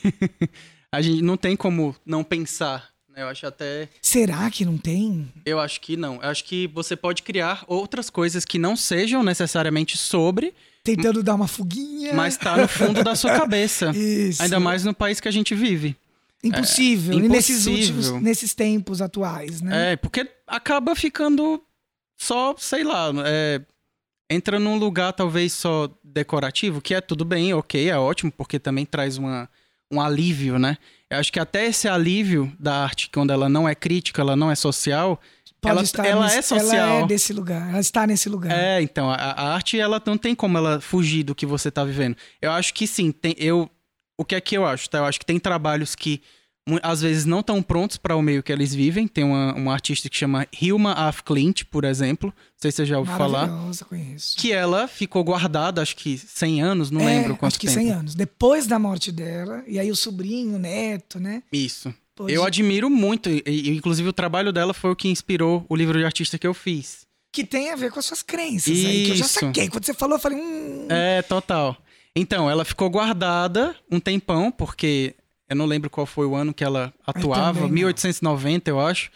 [0.91, 2.89] a gente não tem como não pensar.
[3.07, 3.23] Né?
[3.23, 3.89] Eu acho até.
[4.01, 5.31] Será que não tem?
[5.45, 6.15] Eu acho que não.
[6.15, 10.53] Eu acho que você pode criar outras coisas que não sejam necessariamente sobre.
[10.95, 12.13] Tentando dar uma fuguinha.
[12.13, 13.91] Mas tá no fundo da sua cabeça.
[13.91, 14.41] Isso.
[14.41, 15.95] Ainda mais no país que a gente vive.
[16.43, 17.13] Impossível.
[17.13, 17.29] É, impossível.
[17.29, 19.93] nesses últimos, nesses tempos atuais, né?
[19.93, 21.61] É, porque acaba ficando
[22.17, 23.61] só, sei lá, é,
[24.29, 28.85] entra num lugar talvez só decorativo, que é tudo bem, ok, é ótimo, porque também
[28.85, 29.49] traz uma,
[29.91, 30.77] um alívio, né?
[31.09, 34.51] Eu acho que até esse alívio da arte, quando ela não é crítica, ela não
[34.51, 35.19] é social,
[35.61, 36.89] Pode ela, estar ela nesse, é social.
[36.89, 38.57] Ela é desse lugar, ela está nesse lugar.
[38.57, 41.83] É, então, a, a arte, ela não tem como ela fugir do que você está
[41.83, 42.15] vivendo.
[42.41, 43.69] Eu acho que sim, tem, eu...
[44.17, 44.97] O que é que eu acho, tá?
[44.97, 46.21] Eu acho que tem trabalhos que
[46.83, 49.07] às vezes não estão prontos para o meio que eles vivem.
[49.07, 52.29] Tem uma, uma artista que chama Hilma Af Clint, por exemplo.
[52.29, 53.49] Não sei se você já ouviu falar.
[53.87, 54.37] conheço.
[54.37, 57.79] Que ela ficou guardada, acho que 100 anos, não é, lembro quanto acho que tempo.
[57.79, 58.15] 100 anos.
[58.15, 61.41] Depois da morte dela, e aí o sobrinho, o neto, né?
[61.51, 61.93] Isso.
[62.27, 66.05] Eu admiro muito, e, inclusive o trabalho dela foi o que inspirou o livro de
[66.05, 67.07] artista que eu fiz.
[67.31, 68.87] Que tem a ver com as suas crenças Isso.
[68.87, 69.69] aí, que eu já saquei.
[69.69, 70.87] Quando você falou, eu falei, hum...
[70.89, 71.77] É, total.
[72.15, 75.15] Então, ela ficou guardada um tempão, porque
[75.47, 79.11] eu não lembro qual foi o ano que ela atuava, 1890, eu acho.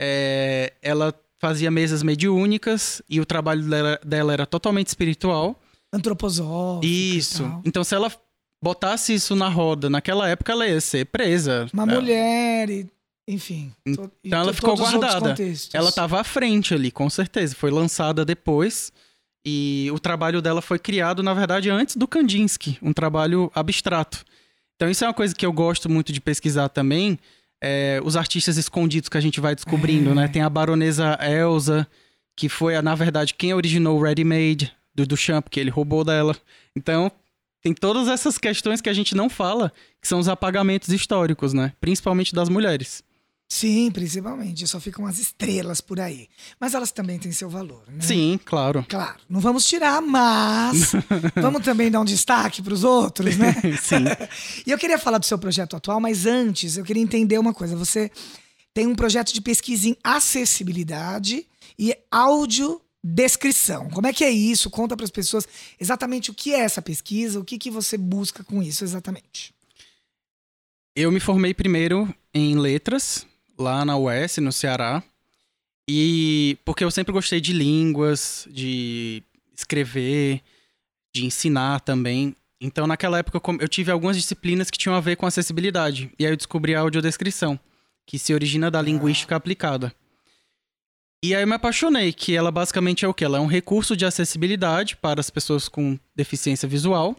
[0.00, 5.60] É, ela fazia mesas mediúnicas e o trabalho dela, dela era totalmente espiritual.
[5.92, 6.86] Antroposófico.
[6.86, 7.60] Isso.
[7.64, 8.10] Então, se ela
[8.62, 11.66] botasse isso na roda naquela época, ela ia ser presa.
[11.72, 11.86] Uma é.
[11.86, 12.86] mulher e.
[13.28, 13.72] Enfim.
[13.86, 15.34] Então ela ficou guardada.
[15.72, 17.54] Ela estava à frente ali, com certeza.
[17.54, 18.92] Foi lançada depois.
[19.44, 24.24] E o trabalho dela foi criado, na verdade, antes do Kandinsky, um trabalho abstrato.
[24.76, 27.18] Então isso é uma coisa que eu gosto muito de pesquisar também,
[27.62, 30.14] é, os artistas escondidos que a gente vai descobrindo, é.
[30.14, 30.28] né?
[30.28, 31.86] Tem a baronesa Elsa,
[32.36, 36.36] que foi, na verdade, quem originou o Ready Made do Duchamp, que ele roubou dela.
[36.76, 37.10] Então,
[37.62, 41.72] tem todas essas questões que a gente não fala, que são os apagamentos históricos, né?
[41.80, 43.04] Principalmente das mulheres.
[43.48, 44.66] Sim, principalmente.
[44.66, 46.26] Só ficam as estrelas por aí.
[46.58, 48.00] Mas elas também têm seu valor, né?
[48.00, 48.84] Sim, claro.
[48.88, 49.20] Claro.
[49.28, 50.92] Não vamos tirar, mas
[51.36, 53.54] vamos também dar um destaque para os outros, né?
[53.80, 54.04] Sim.
[54.66, 57.76] e eu queria falar do seu projeto atual, mas antes eu queria entender uma coisa.
[57.76, 58.10] Você
[58.72, 61.46] tem um projeto de pesquisa em acessibilidade
[61.78, 61.94] e
[63.02, 63.88] audiodescrição.
[63.90, 64.70] Como é que é isso?
[64.70, 65.46] Conta para as pessoas
[65.78, 69.52] exatamente o que é essa pesquisa, o que, que você busca com isso exatamente.
[70.94, 73.26] Eu me formei primeiro em letras
[73.58, 75.02] lá na UES, no Ceará.
[75.88, 79.22] E porque eu sempre gostei de línguas, de
[79.54, 80.40] escrever,
[81.14, 82.36] de ensinar também.
[82.60, 86.12] Então, naquela época, eu tive algumas disciplinas que tinham a ver com acessibilidade.
[86.18, 87.58] E aí eu descobri a audiodescrição,
[88.06, 89.92] que se origina da linguística aplicada.
[91.24, 93.24] E aí eu me apaixonei, que ela basicamente é o que?
[93.24, 97.16] Ela é um recurso de acessibilidade para as pessoas com deficiência visual,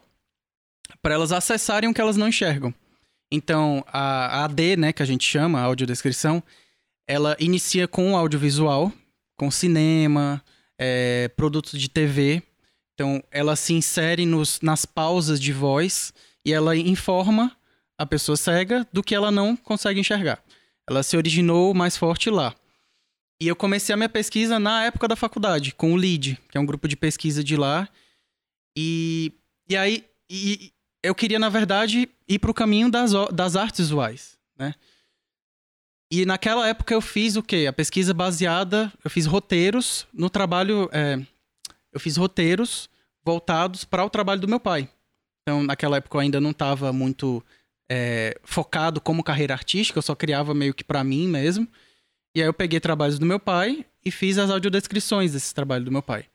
[1.01, 2.73] para elas acessarem o que elas não enxergam.
[3.31, 6.43] Então, a, AD, né, que a gente chama, a audiodescrição,
[7.07, 8.91] ela inicia com o audiovisual,
[9.37, 10.43] com cinema,
[10.77, 12.43] é, produtos de TV.
[12.93, 16.13] Então, ela se insere nos, nas pausas de voz
[16.45, 17.55] e ela informa
[17.97, 20.43] a pessoa cega do que ela não consegue enxergar.
[20.87, 22.53] Ela se originou mais forte lá.
[23.43, 26.61] E eu comecei a minha pesquisa na época da faculdade, com o LEAD, que é
[26.61, 27.89] um grupo de pesquisa de lá.
[28.73, 29.33] E,
[29.69, 30.71] e aí e,
[31.03, 34.73] eu queria, na verdade, ir para o caminho das, das artes visuais, né?
[36.09, 37.65] E naquela época eu fiz o quê?
[37.67, 41.19] A pesquisa baseada, eu fiz roteiros no trabalho, é,
[41.91, 42.89] eu fiz roteiros
[43.25, 44.87] voltados para o trabalho do meu pai.
[45.41, 47.43] Então, naquela época eu ainda não estava muito
[47.91, 51.67] é, focado como carreira artística, eu só criava meio que para mim mesmo.
[52.35, 55.91] E aí eu peguei trabalhos do meu pai e fiz as audiodescrições desse trabalho do
[55.91, 56.25] meu pai.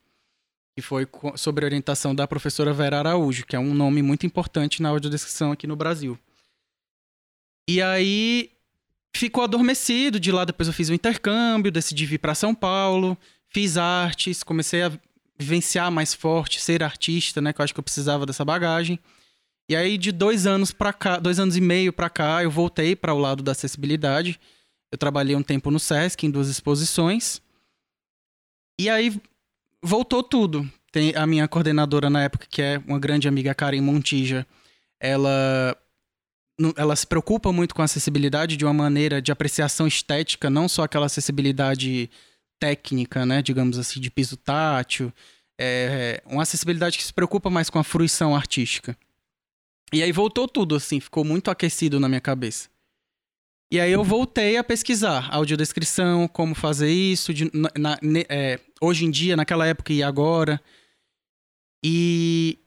[0.76, 4.90] Que foi sobre orientação da professora Vera Araújo, que é um nome muito importante na
[4.90, 6.16] audiodescrição aqui no Brasil.
[7.68, 8.52] E aí
[9.14, 13.18] ficou adormecido, de lá depois eu fiz o um intercâmbio, decidi vir para São Paulo,
[13.48, 14.92] fiz artes, comecei a
[15.36, 19.00] vivenciar mais forte, ser artista, né, que eu acho que eu precisava dessa bagagem.
[19.68, 22.94] E aí de dois anos para cá, dois anos e meio para cá, eu voltei
[22.94, 24.38] para o lado da acessibilidade
[24.90, 27.40] eu trabalhei um tempo no SESC, em duas exposições.
[28.80, 29.20] E aí
[29.82, 30.70] voltou tudo.
[30.90, 34.46] Tem a minha coordenadora na época, que é uma grande amiga, Karen Montija,
[35.00, 35.76] ela
[36.76, 40.82] ela se preocupa muito com a acessibilidade de uma maneira de apreciação estética, não só
[40.82, 42.10] aquela acessibilidade
[42.58, 45.12] técnica, né, digamos assim, de piso tátil,
[45.56, 48.96] é uma acessibilidade que se preocupa mais com a fruição artística.
[49.92, 52.68] E aí voltou tudo, assim, ficou muito aquecido na minha cabeça.
[53.70, 59.10] E aí eu voltei a pesquisar audiodescrição, como fazer isso, de, na, é, hoje em
[59.10, 60.58] dia, naquela época e agora.
[61.84, 62.58] E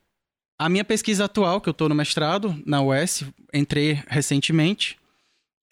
[0.60, 4.96] a minha pesquisa atual, que eu estou no mestrado, na UES, entrei recentemente,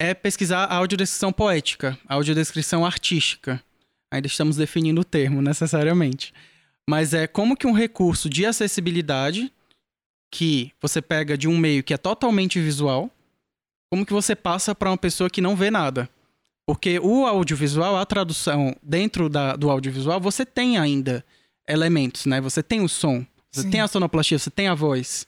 [0.00, 3.62] é pesquisar a audiodescrição poética, a audiodescrição artística.
[4.10, 6.34] Ainda estamos definindo o termo, necessariamente.
[6.88, 9.52] Mas é como que um recurso de acessibilidade,
[10.28, 13.08] que você pega de um meio que é totalmente visual,
[13.90, 16.08] como que você passa para uma pessoa que não vê nada?
[16.66, 21.24] Porque o audiovisual, a tradução dentro da, do audiovisual, você tem ainda
[21.68, 22.40] elementos, né?
[22.40, 23.70] Você tem o som, você Sim.
[23.70, 25.26] tem a sonoplastia, você tem a voz.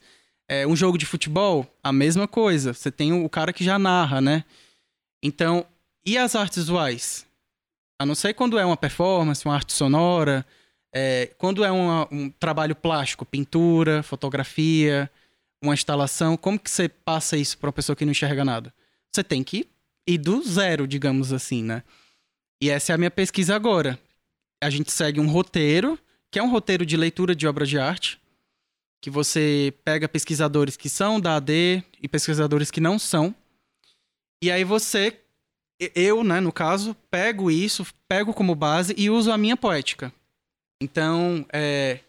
[0.49, 2.73] É, um jogo de futebol, a mesma coisa.
[2.73, 4.45] Você tem o cara que já narra, né?
[5.23, 5.67] Então,
[6.07, 7.27] e as artes visuais?
[8.01, 10.47] A não ser quando é uma performance, uma arte sonora,
[10.95, 15.11] é, quando é uma, um trabalho plástico, pintura, fotografia,
[15.63, 18.75] uma instalação, como que você passa isso para uma pessoa que não enxerga nada?
[19.13, 19.69] Você tem que
[20.07, 21.83] ir do zero, digamos assim, né?
[22.61, 23.99] E essa é a minha pesquisa agora.
[24.63, 25.99] A gente segue um roteiro,
[26.31, 28.21] que é um roteiro de leitura de obras de arte,
[29.01, 33.35] que você pega pesquisadores que são da AD e pesquisadores que não são.
[34.43, 35.21] E aí você,
[35.95, 40.13] eu, né, no caso, pego isso, pego como base e uso a minha poética.
[40.81, 42.01] Então, é,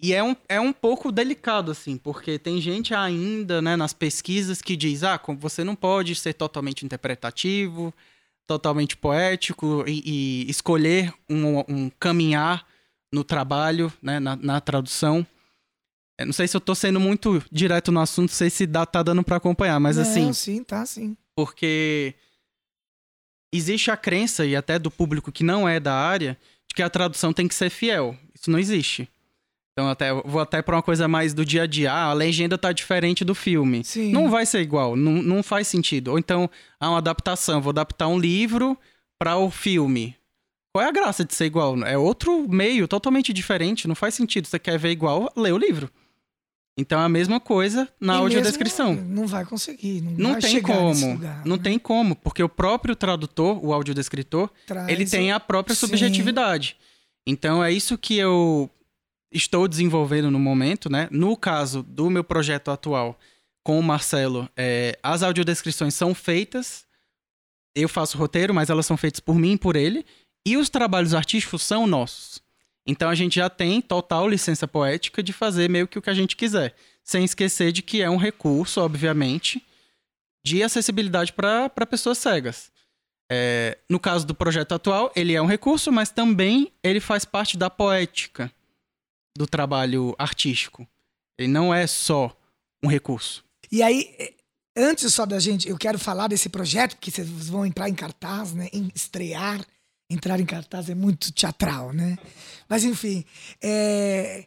[0.00, 4.62] e é um, é um pouco delicado, assim, porque tem gente ainda, né, nas pesquisas
[4.62, 7.92] que diz, ah, você não pode ser totalmente interpretativo,
[8.46, 12.66] totalmente poético e, e escolher um, um, caminhar
[13.12, 15.26] no trabalho, né, na, na tradução.
[16.18, 18.86] Eu não sei se eu tô sendo muito direto no assunto, não sei se dá,
[18.86, 20.32] tá dando para acompanhar, mas não, assim...
[20.32, 21.16] sim, tá sim.
[21.36, 22.14] Porque
[23.52, 26.90] existe a crença, e até do público que não é da área, de que a
[26.90, 28.16] tradução tem que ser fiel.
[28.34, 29.08] Isso não existe.
[29.78, 31.92] Então até vou até para uma coisa mais do dia a dia.
[31.92, 33.84] Ah, a legenda tá diferente do filme.
[33.84, 34.10] Sim.
[34.10, 36.08] Não vai ser igual, não, não faz sentido.
[36.08, 38.76] Ou então, há uma adaptação, vou adaptar um livro
[39.16, 40.16] para o filme.
[40.74, 41.80] Qual é a graça de ser igual?
[41.84, 44.48] É outro meio totalmente diferente, não faz sentido.
[44.48, 45.88] Você quer ver igual, lê o livro.
[46.76, 48.96] Então é a mesma coisa na e audiodescrição.
[48.96, 50.00] Não vai conseguir.
[50.00, 51.12] Não, não vai tem como.
[51.12, 51.62] Lugar, não né?
[51.62, 56.76] tem como, porque o próprio tradutor, o audiodescritor, Traz ele tem a própria subjetividade.
[57.24, 58.68] Então é isso que eu
[59.30, 61.08] estou desenvolvendo no momento, né?
[61.10, 63.18] No caso do meu projeto atual
[63.62, 66.86] com o Marcelo, é, as audiodescrições são feitas,
[67.74, 70.06] eu faço roteiro, mas elas são feitas por mim e por ele,
[70.46, 72.42] e os trabalhos artísticos são nossos.
[72.86, 76.14] Então a gente já tem total licença poética de fazer meio que o que a
[76.14, 79.62] gente quiser, sem esquecer de que é um recurso, obviamente,
[80.42, 82.72] de acessibilidade para pessoas cegas.
[83.30, 87.58] É, no caso do projeto atual, ele é um recurso, mas também ele faz parte
[87.58, 88.50] da poética
[89.36, 90.86] do trabalho artístico.
[91.38, 92.36] Ele não é só
[92.82, 93.44] um recurso.
[93.70, 94.34] E aí, eh,
[94.76, 98.52] antes só da gente, eu quero falar desse projeto, porque vocês vão entrar em cartaz,
[98.52, 98.68] né?
[98.72, 99.64] Em estrear.
[100.10, 102.16] Entrar em cartaz é muito teatral, né?
[102.68, 103.24] Mas, enfim,
[103.62, 104.46] é,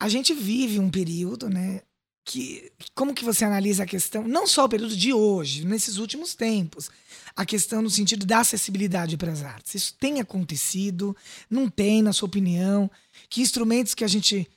[0.00, 1.82] a gente vive um período, né?
[2.26, 6.34] Que, como que você analisa a questão, não só o período de hoje, nesses últimos
[6.34, 6.90] tempos,
[7.36, 9.74] a questão no sentido da acessibilidade para as artes.
[9.74, 11.14] Isso tem acontecido?
[11.50, 12.90] Não tem, na sua opinião?
[13.28, 14.48] Que instrumentos que a gente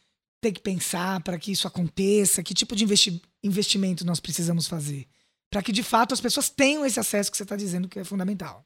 [0.42, 2.44] tem que pensar para que isso aconteça?
[2.44, 5.08] Que tipo de investi investimento nós precisamos fazer
[5.50, 8.04] para que de fato as pessoas tenham esse acesso que você está dizendo que é
[8.04, 8.66] fundamental.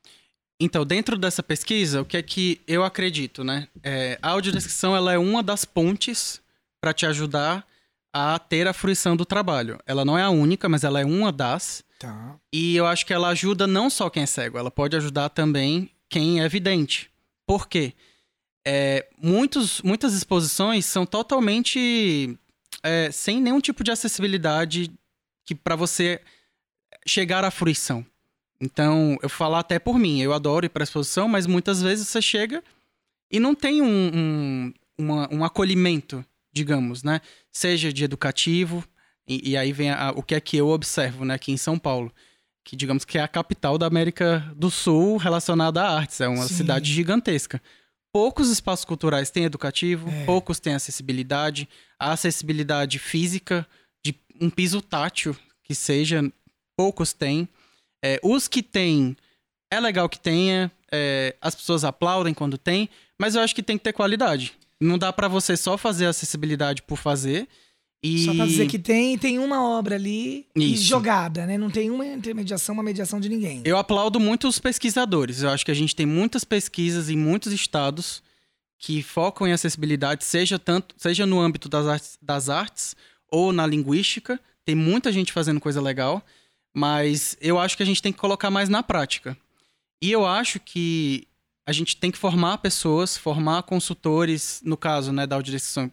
[0.59, 3.67] Então, dentro dessa pesquisa, o que é que eu acredito, né?
[3.81, 6.39] É, a audiodescrição ela é uma das pontes
[6.79, 7.65] para te ajudar
[8.13, 9.79] a ter a fruição do trabalho.
[9.87, 11.83] Ela não é a única, mas ela é uma das.
[11.97, 12.35] Tá.
[12.53, 15.89] E eu acho que ela ajuda não só quem é cego, ela pode ajudar também
[16.09, 17.09] quem é vidente.
[17.47, 17.93] Por quê?
[18.65, 22.37] É, muitos, muitas exposições são totalmente
[22.83, 24.91] é, sem nenhum tipo de acessibilidade
[25.45, 26.21] que para você
[27.05, 28.05] chegar à fruição.
[28.59, 32.21] Então, eu falo até por mim, eu adoro ir para exposição, mas muitas vezes você
[32.21, 32.63] chega
[33.31, 37.21] e não tem um, um, uma, um acolhimento, digamos, né?
[37.51, 38.83] Seja de educativo,
[39.27, 41.79] e, e aí vem a, o que é que eu observo, né, aqui em São
[41.79, 42.13] Paulo,
[42.63, 46.47] que digamos que é a capital da América do Sul relacionada à artes, é uma
[46.47, 46.55] Sim.
[46.55, 47.61] cidade gigantesca.
[48.13, 50.25] Poucos espaços culturais têm educativo, é.
[50.25, 53.65] poucos têm acessibilidade, a acessibilidade física,
[54.05, 56.21] de um piso tátil que seja,
[56.75, 57.47] poucos têm.
[58.03, 59.15] É, os que tem,
[59.71, 63.77] é legal que tenha, é, as pessoas aplaudem quando tem, mas eu acho que tem
[63.77, 64.53] que ter qualidade.
[64.79, 67.47] Não dá para você só fazer acessibilidade por fazer.
[68.03, 68.25] E...
[68.25, 71.57] Só pra dizer que tem, tem uma obra ali jogada, né?
[71.57, 73.61] Não tem uma intermediação, uma mediação de ninguém.
[73.63, 75.43] Eu aplaudo muito os pesquisadores.
[75.43, 78.23] Eu acho que a gente tem muitas pesquisas em muitos estados
[78.77, 82.95] que focam em acessibilidade, seja tanto, seja no âmbito das artes, das artes
[83.29, 84.39] ou na linguística.
[84.65, 86.23] Tem muita gente fazendo coisa legal.
[86.73, 89.37] Mas eu acho que a gente tem que colocar mais na prática.
[90.01, 91.27] E eu acho que
[91.65, 95.91] a gente tem que formar pessoas, formar consultores, no caso né, da audiodescrição,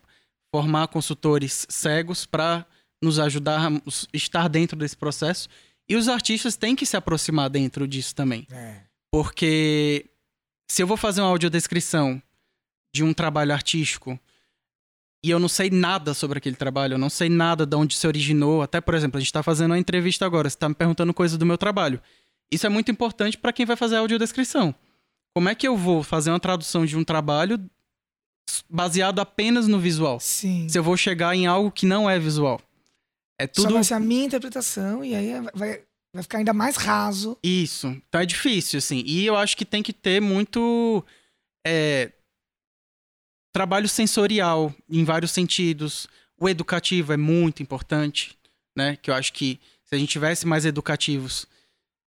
[0.55, 2.67] formar consultores cegos para
[3.03, 3.81] nos ajudar a
[4.13, 5.49] estar dentro desse processo.
[5.89, 8.47] E os artistas têm que se aproximar dentro disso também.
[8.51, 8.83] É.
[9.11, 10.11] Porque
[10.71, 12.23] se eu vou fazer uma audiodescrição
[12.95, 14.19] de um trabalho artístico
[15.25, 18.07] e eu não sei nada sobre aquele trabalho, eu não sei nada de onde se
[18.07, 18.63] originou.
[18.63, 21.39] Até, por exemplo, a gente está fazendo uma entrevista agora, você está me perguntando coisas
[21.39, 22.01] do meu trabalho.
[22.51, 24.75] Isso é muito importante para quem vai fazer a audiodescrição.
[25.35, 27.59] Como é que eu vou fazer uma tradução de um trabalho
[28.69, 30.21] baseado apenas no visual?
[30.21, 30.69] Sim.
[30.69, 32.61] Se eu vou chegar em algo que não é visual.
[33.39, 33.69] É tudo.
[33.69, 35.83] Só vai ser a minha interpretação e aí vai,
[36.13, 37.39] vai ficar ainda mais raso.
[37.43, 37.89] Isso.
[38.09, 39.03] Então é difícil, assim.
[39.07, 41.05] E eu acho que tem que ter muito.
[41.67, 42.13] É,
[43.53, 46.09] trabalho sensorial em vários sentidos.
[46.41, 48.39] O educativo é muito importante,
[48.77, 48.97] né?
[48.97, 51.47] Que eu acho que se a gente tivesse mais educativos,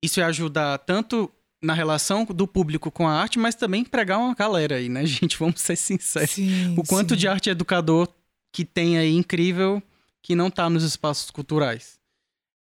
[0.03, 4.35] isso ia ajudar tanto na relação do público com a arte, mas também pregar uma
[4.35, 5.37] galera aí, né, gente?
[5.37, 6.31] Vamos ser sinceros.
[6.31, 7.19] Sim, o quanto sim.
[7.19, 8.07] de arte educador
[8.51, 9.81] que tem aí incrível
[10.21, 11.99] que não está nos espaços culturais.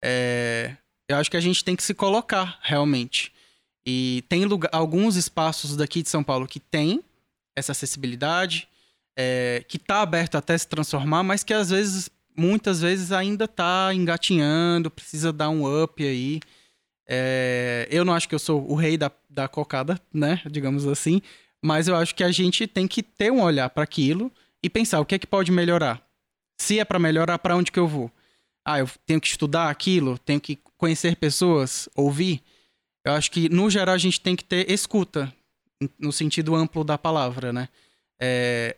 [0.02, 0.76] É...
[1.08, 3.32] Eu acho que a gente tem que se colocar realmente.
[3.86, 7.02] E tem lugar, alguns espaços daqui de São Paulo que tem
[7.54, 8.68] essa acessibilidade,
[9.16, 13.94] é, que está aberto até se transformar, mas que às vezes, muitas vezes ainda está
[13.94, 16.40] engatinhando, precisa dar um up aí.
[17.08, 20.42] É, eu não acho que eu sou o rei da, da cocada, né?
[20.50, 21.22] Digamos assim.
[21.62, 24.30] Mas eu acho que a gente tem que ter um olhar para aquilo
[24.62, 26.02] e pensar o que é que pode melhorar.
[26.60, 28.10] Se é para melhorar, para onde que eu vou?
[28.64, 32.42] Ah, eu tenho que estudar aquilo, tenho que conhecer pessoas, ouvir.
[33.04, 35.32] Eu acho que, no geral, a gente tem que ter escuta,
[35.98, 37.68] no sentido amplo da palavra, né?
[38.20, 38.76] É,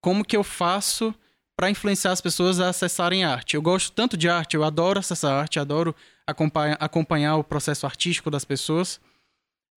[0.00, 1.14] como que eu faço
[1.56, 3.56] para influenciar as pessoas a acessarem arte?
[3.56, 5.94] Eu gosto tanto de arte, eu adoro acessar arte, adoro
[6.26, 9.00] acompanhar, acompanhar o processo artístico das pessoas,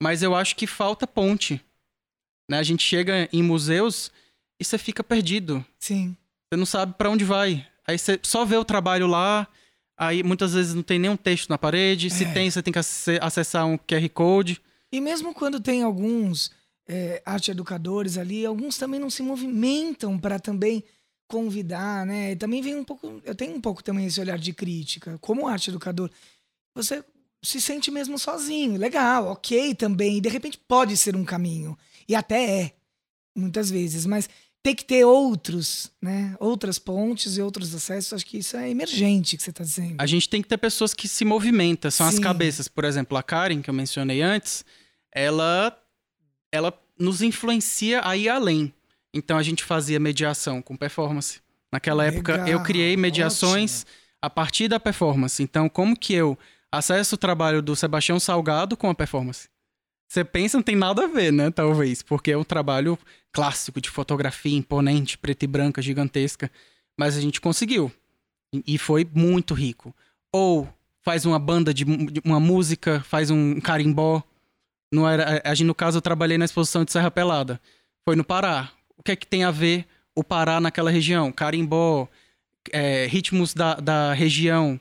[0.02, 1.62] mas eu acho que falta ponte.
[2.50, 2.58] Né?
[2.58, 4.12] A gente chega em museus
[4.60, 5.64] e você fica perdido.
[5.80, 6.16] Sim.
[6.52, 7.66] Você não sabe para onde vai.
[7.86, 9.48] Aí você só vê o trabalho lá,
[9.98, 12.10] aí muitas vezes não tem nenhum texto na parede, é.
[12.10, 12.80] se tem, você tem que
[13.22, 14.62] acessar um QR Code.
[14.92, 16.52] E mesmo quando tem alguns
[16.88, 20.84] é, arte educadores ali, alguns também não se movimentam para também
[21.28, 22.32] convidar, né?
[22.32, 25.18] E também vem um pouco, eu tenho um pouco também esse olhar de crítica.
[25.20, 26.10] Como arte educador,
[26.74, 27.04] você
[27.42, 31.78] se sente mesmo sozinho, legal, ok também, e de repente pode ser um caminho,
[32.08, 32.76] e até é,
[33.36, 34.30] muitas vezes, mas
[34.62, 36.36] tem que ter outros, né?
[36.40, 38.12] Outras pontes e outros acessos.
[38.14, 39.96] Acho que isso é emergente que você está dizendo.
[39.98, 42.18] A gente tem que ter pessoas que se movimentam, são Sim.
[42.18, 42.68] as cabeças.
[42.68, 44.66] Por exemplo, a Karen, que eu mencionei antes,
[45.14, 45.78] ela
[46.52, 48.74] ela nos influencia a ir além.
[49.14, 51.40] Então a gente fazia mediação com performance.
[51.72, 53.96] Naquela Legal, época eu criei mediações ótimo.
[54.22, 55.42] a partir da performance.
[55.42, 56.38] Então como que eu
[56.72, 59.50] acesso o trabalho do Sebastião Salgado com a performance?
[60.08, 61.52] Você pensa não tem nada a ver, né?
[61.52, 62.98] Talvez, porque é um trabalho
[63.32, 66.52] clássico de fotografia imponente, preta e branca, gigantesca,
[66.98, 67.92] mas a gente conseguiu.
[68.66, 69.96] E foi muito rico.
[70.34, 70.68] Ou
[71.02, 71.86] faz uma banda de
[72.26, 74.24] uma música, faz um carimbó,
[74.92, 77.62] não era, a, no caso, eu trabalhei na exposição de Serra Pelada.
[78.04, 78.72] Foi no Pará.
[78.98, 81.32] O que é que tem a ver o Pará naquela região?
[81.32, 82.08] Carimbó,
[82.72, 84.80] é, ritmos da, da região.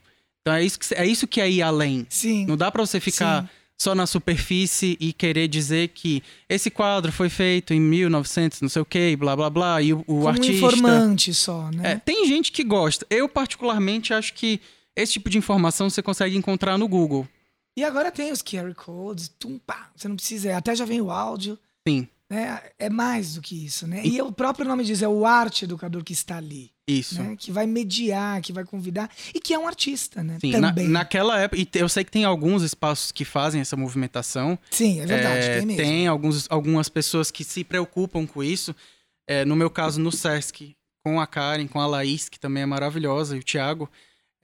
[0.49, 2.07] Então é isso que, é isso que é ir além.
[2.09, 2.47] Sim.
[2.47, 3.49] Não dá para você ficar Sim.
[3.77, 8.81] só na superfície e querer dizer que esse quadro foi feito em 1900, não sei
[8.81, 10.53] o que, blá blá blá, e o, o Como artista.
[10.53, 11.93] informante só, né?
[11.93, 13.07] É, tem gente que gosta.
[13.11, 14.59] Eu, particularmente, acho que
[14.97, 17.29] esse tipo de informação você consegue encontrar no Google.
[17.77, 21.11] E agora tem os QR codes, tum, pá, você não precisa, até já vem o
[21.11, 22.61] áudio, Sim, né?
[22.79, 24.03] É mais do que isso, né?
[24.05, 27.22] E o próprio nome diz, é o arte educador que está ali, isso.
[27.22, 27.37] né?
[27.39, 30.39] Que vai mediar, que vai convidar e que é um artista, né?
[30.41, 30.89] Sim, na- Também.
[30.89, 34.59] naquela época, e eu sei que tem alguns espaços que fazem essa movimentação.
[34.70, 35.83] Sim, é verdade, É, tem mesmo.
[35.83, 38.74] tem alguns, algumas pessoas que se preocupam com isso.
[39.26, 40.74] É, no meu caso, no Sesc,
[41.05, 43.89] com a Karen, com a Laís, que também é maravilhosa, e o Thiago,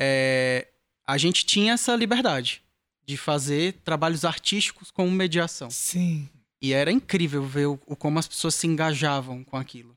[0.01, 0.69] é,
[1.07, 2.63] a gente tinha essa liberdade
[3.07, 5.71] de fazer trabalhos artísticos como mediação.
[5.71, 6.27] Sim,
[6.65, 9.95] E era incrível ver o, como as pessoas se engajavam com aquilo.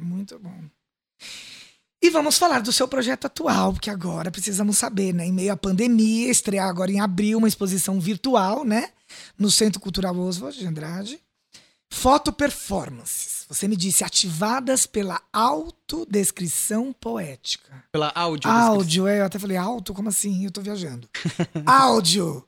[0.00, 0.62] muito bom.
[2.00, 5.26] E vamos falar do seu projeto atual, porque agora precisamos saber, né?
[5.26, 8.90] Em meio à pandemia, estrear agora em abril uma exposição virtual, né?
[9.36, 11.20] No Centro Cultural Oswald de Andrade.
[11.92, 13.44] Foto performances.
[13.48, 17.84] Você me disse ativadas pela autodescrição poética.
[17.90, 18.48] Pela áudio.
[18.48, 20.44] Áudio, é, eu até falei alto, como assim?
[20.44, 21.08] Eu tô viajando.
[21.66, 22.46] Áudio.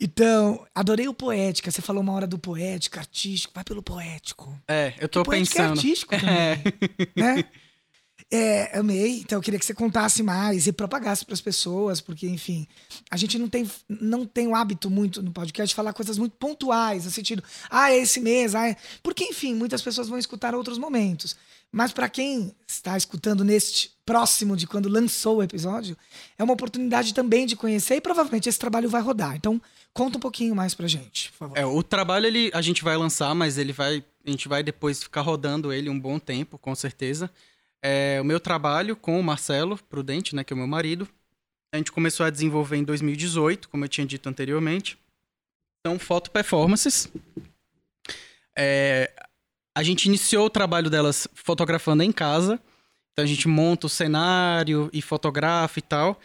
[0.00, 1.70] Então, adorei o poética.
[1.70, 4.56] Você falou uma hora do poético, artístico, vai pelo poético.
[4.68, 5.78] É, eu tô poético é pensando.
[5.78, 6.56] artístico também, É.
[7.16, 7.44] né?
[8.30, 9.20] É, amei.
[9.20, 12.66] Então eu queria que você contasse mais e propagasse para as pessoas, porque enfim,
[13.08, 16.36] a gente não tem não tem o hábito muito no podcast de falar coisas muito
[16.36, 18.76] pontuais, no sentido, ah, é esse mês, ah, é...
[19.02, 21.36] porque enfim, muitas pessoas vão escutar outros momentos.
[21.70, 25.96] Mas para quem está escutando neste próximo de quando lançou o episódio,
[26.38, 29.36] é uma oportunidade também de conhecer e provavelmente esse trabalho vai rodar.
[29.36, 29.60] Então,
[29.92, 31.58] conta um pouquinho mais pra gente, por favor.
[31.58, 34.02] É, o trabalho ele, a gente vai lançar, mas ele vai.
[34.24, 37.30] A gente vai depois ficar rodando ele um bom tempo, com certeza.
[37.88, 41.08] É, o meu trabalho com o Marcelo Prudente, né, que é o meu marido,
[41.72, 44.98] a gente começou a desenvolver em 2018, como eu tinha dito anteriormente.
[45.86, 47.08] São foto performances.
[48.58, 49.12] É,
[49.72, 52.58] a gente iniciou o trabalho delas fotografando em casa.
[53.12, 56.20] Então a gente monta o cenário e fotografa e tal.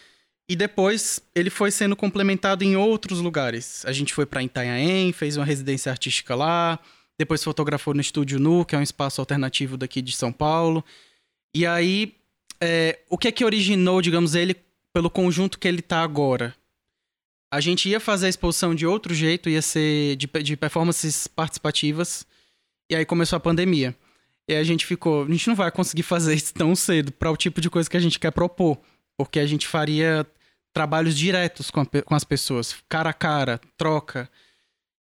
[0.50, 3.86] E depois ele foi sendo complementado em outros lugares.
[3.86, 6.80] A gente foi para Itanhaém, fez uma residência artística lá.
[7.20, 10.84] Depois fotografou no Estúdio Nu, que é um espaço alternativo daqui de São Paulo.
[11.54, 12.16] E aí,
[12.62, 14.56] é, o que é que originou, digamos, ele
[14.94, 16.56] pelo conjunto que ele tá agora?
[17.52, 22.26] A gente ia fazer a exposição de outro jeito, ia ser de, de performances participativas.
[22.90, 23.96] E aí começou a pandemia.
[24.48, 27.38] E a gente ficou, a gente não vai conseguir fazer isso tão cedo para o
[27.38, 28.80] tipo de coisa que a gente quer propor,
[29.18, 30.26] porque a gente faria
[30.74, 34.30] trabalhos diretos com, a com as pessoas, cara a cara, troca.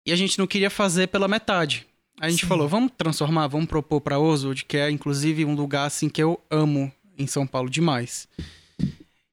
[0.07, 1.87] E a gente não queria fazer pela metade.
[2.21, 2.47] A gente Sim.
[2.47, 6.41] falou, vamos transformar, vamos propor para Oswald, que é inclusive um lugar assim que eu
[6.51, 8.29] amo em São Paulo demais.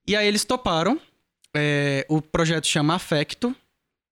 [0.08, 1.00] E aí eles toparam.
[1.54, 3.56] É, o projeto chama Afecto,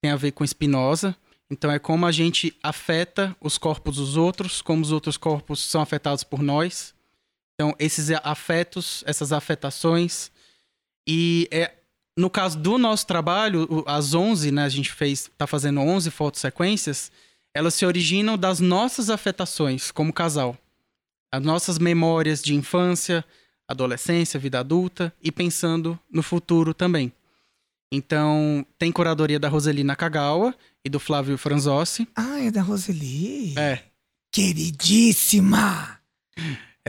[0.01, 1.15] tem a ver com Spinoza.
[1.49, 5.81] Então é como a gente afeta os corpos dos outros, como os outros corpos são
[5.81, 6.93] afetados por nós.
[7.55, 10.31] Então esses afetos, essas afetações.
[11.07, 11.73] E é,
[12.15, 17.11] no caso do nosso trabalho, as 11, né, a gente fez, tá fazendo 11 fotossequências,
[17.53, 20.57] elas se originam das nossas afetações como casal.
[21.31, 23.23] As nossas memórias de infância,
[23.67, 27.11] adolescência, vida adulta e pensando no futuro também.
[27.91, 32.07] Então, tem curadoria da Roselina Kagawa e do Flávio Franzossi.
[32.15, 33.57] Ah, é da Roseli.
[33.57, 33.83] É,
[34.31, 35.99] Queridíssima!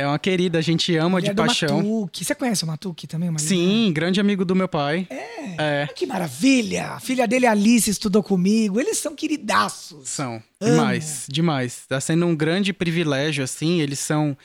[0.00, 1.76] É uma querida, a gente ama Mulher de paixão.
[1.76, 2.24] Matuque.
[2.24, 3.36] Você conhece o Matuque também?
[3.38, 5.06] Sim, grande amigo do meu pai.
[5.10, 5.82] É.
[5.82, 6.92] É, Que maravilha!
[6.92, 8.80] A filha dele, Alice, estudou comigo.
[8.80, 10.08] Eles são queridaços.
[10.08, 10.42] são.
[10.60, 10.72] Amo.
[10.72, 11.84] Demais, demais.
[11.86, 13.80] Tá sendo um grande privilégio, assim.
[13.80, 14.36] Eles são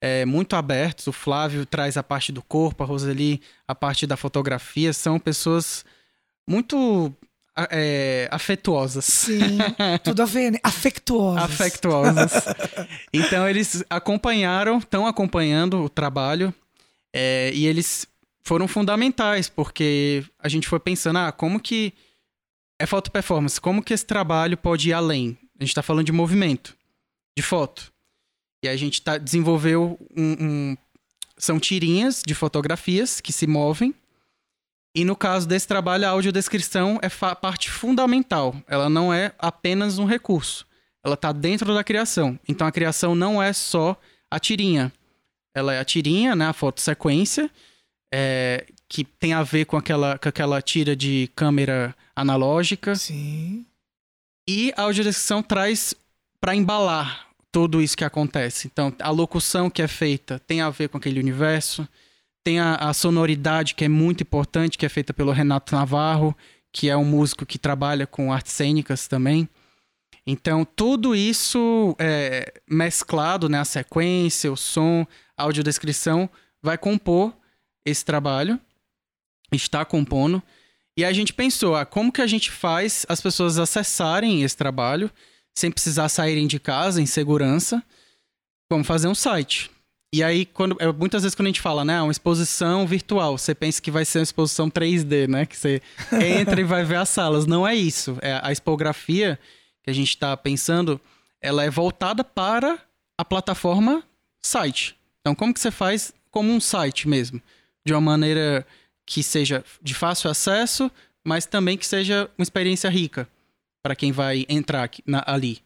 [0.00, 1.06] é, muito abertos.
[1.06, 4.92] O Flávio traz a parte do corpo, a Roseli a parte da fotografia.
[4.92, 5.84] São pessoas
[6.48, 7.12] muito
[7.70, 9.04] é, afetuosas.
[9.04, 9.58] Sim,
[10.04, 10.58] tudo a ver, né?
[10.62, 11.42] Afectuosos.
[11.42, 12.32] afectuosas.
[13.12, 16.54] então eles acompanharam, estão acompanhando o trabalho
[17.12, 18.06] é, e eles
[18.42, 21.92] foram fundamentais porque a gente foi pensando, ah, como que
[22.78, 25.36] é foto performance, como que esse trabalho pode ir além?
[25.58, 26.74] A gente está falando de movimento,
[27.36, 27.92] de foto.
[28.64, 30.36] E a gente tá, desenvolveu um,
[30.72, 30.76] um-
[31.36, 33.94] são tirinhas de fotografias que se movem.
[34.94, 38.56] E no caso desse trabalho, a audiodescrição é parte fundamental.
[38.66, 40.66] Ela não é apenas um recurso
[41.04, 42.38] ela tá dentro da criação.
[42.48, 43.98] Então a criação não é só
[44.30, 44.92] a tirinha.
[45.54, 46.46] Ela é a tirinha, né?
[46.46, 47.50] A fotossequência,
[48.12, 52.94] é, que tem a ver com aquela, com aquela tira de câmera analógica.
[52.94, 53.66] Sim.
[54.48, 55.94] E a audiodescrição traz
[56.40, 58.68] para embalar tudo isso que acontece.
[58.68, 61.88] Então, a locução que é feita tem a ver com aquele universo,
[62.42, 66.36] tem a, a, sonoridade que é muito importante, que é feita pelo Renato Navarro,
[66.72, 69.48] que é um músico que trabalha com artes cênicas também.
[70.26, 76.28] Então, tudo isso é, mesclado, né, a sequência, o som, a audiodescrição,
[76.62, 77.34] vai compor
[77.84, 78.60] esse trabalho,
[79.52, 80.42] está compondo.
[80.96, 85.10] E a gente pensou, ah, como que a gente faz as pessoas acessarem esse trabalho
[85.56, 87.82] sem precisar saírem de casa em segurança?
[88.70, 89.70] Vamos fazer um site.
[90.12, 93.54] E aí, quando, é, muitas vezes quando a gente fala, né, uma exposição virtual, você
[93.54, 95.80] pensa que vai ser uma exposição 3D, né, que você
[96.38, 97.46] entra e vai ver as salas.
[97.46, 98.18] Não é isso.
[98.20, 99.38] É, a expografia
[99.84, 101.00] que a gente está pensando,
[101.40, 102.78] ela é voltada para
[103.16, 104.02] a plataforma
[104.42, 104.96] site.
[105.20, 107.40] Então, como que você faz como um site mesmo?
[107.84, 108.66] De uma maneira
[109.06, 110.90] que seja de fácil acesso,
[111.24, 113.28] mas também que seja uma experiência rica
[113.82, 115.60] para quem vai entrar aqui, na, ali.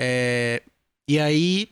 [0.00, 0.62] É,
[1.08, 1.68] e aí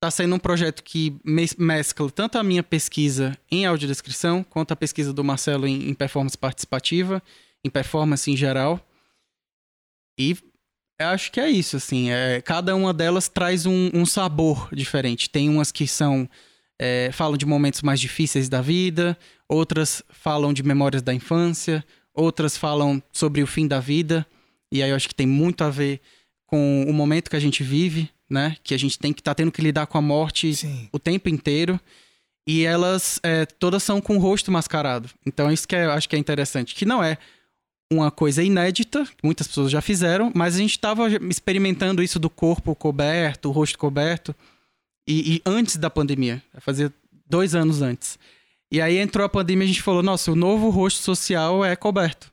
[0.00, 1.14] está sendo um projeto que
[1.58, 6.38] mescla tanto a minha pesquisa em audiodescrição, quanto a pesquisa do Marcelo em, em performance
[6.38, 7.22] participativa,
[7.62, 8.80] em performance em geral.
[10.18, 10.34] E
[10.98, 12.10] acho que é isso, assim.
[12.10, 15.28] É, cada uma delas traz um, um sabor diferente.
[15.28, 16.26] Tem umas que são.
[16.82, 19.14] É, falam de momentos mais difíceis da vida,
[19.46, 21.84] outras falam de memórias da infância,
[22.14, 24.26] outras falam sobre o fim da vida.
[24.72, 26.00] E aí eu acho que tem muito a ver
[26.46, 28.56] com o momento que a gente vive né?
[28.62, 30.88] Que a gente tem que estar tá tendo que lidar com a morte Sim.
[30.92, 31.78] o tempo inteiro.
[32.46, 35.10] E elas é, todas são com o rosto mascarado.
[35.26, 36.74] Então, isso que é, eu acho que é interessante.
[36.74, 37.18] Que não é
[37.92, 42.74] uma coisa inédita, muitas pessoas já fizeram, mas a gente estava experimentando isso do corpo
[42.74, 44.34] coberto, o rosto coberto,
[45.08, 46.92] e, e antes da pandemia, fazer
[47.28, 48.16] dois anos antes.
[48.72, 51.74] E aí entrou a pandemia e a gente falou: nossa, o novo rosto social é
[51.74, 52.29] coberto.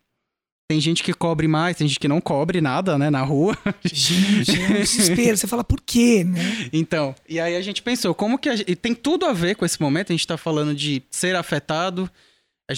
[0.69, 3.57] Tem gente que cobre mais, tem gente que não cobre nada, né, na rua.
[3.85, 5.37] Gente, é um desespero.
[5.37, 6.69] Você fala por quê, né?
[6.73, 9.55] Então, e aí a gente pensou, como que a gente, e tem tudo a ver
[9.55, 12.11] com esse momento, a gente tá falando de ser afetado,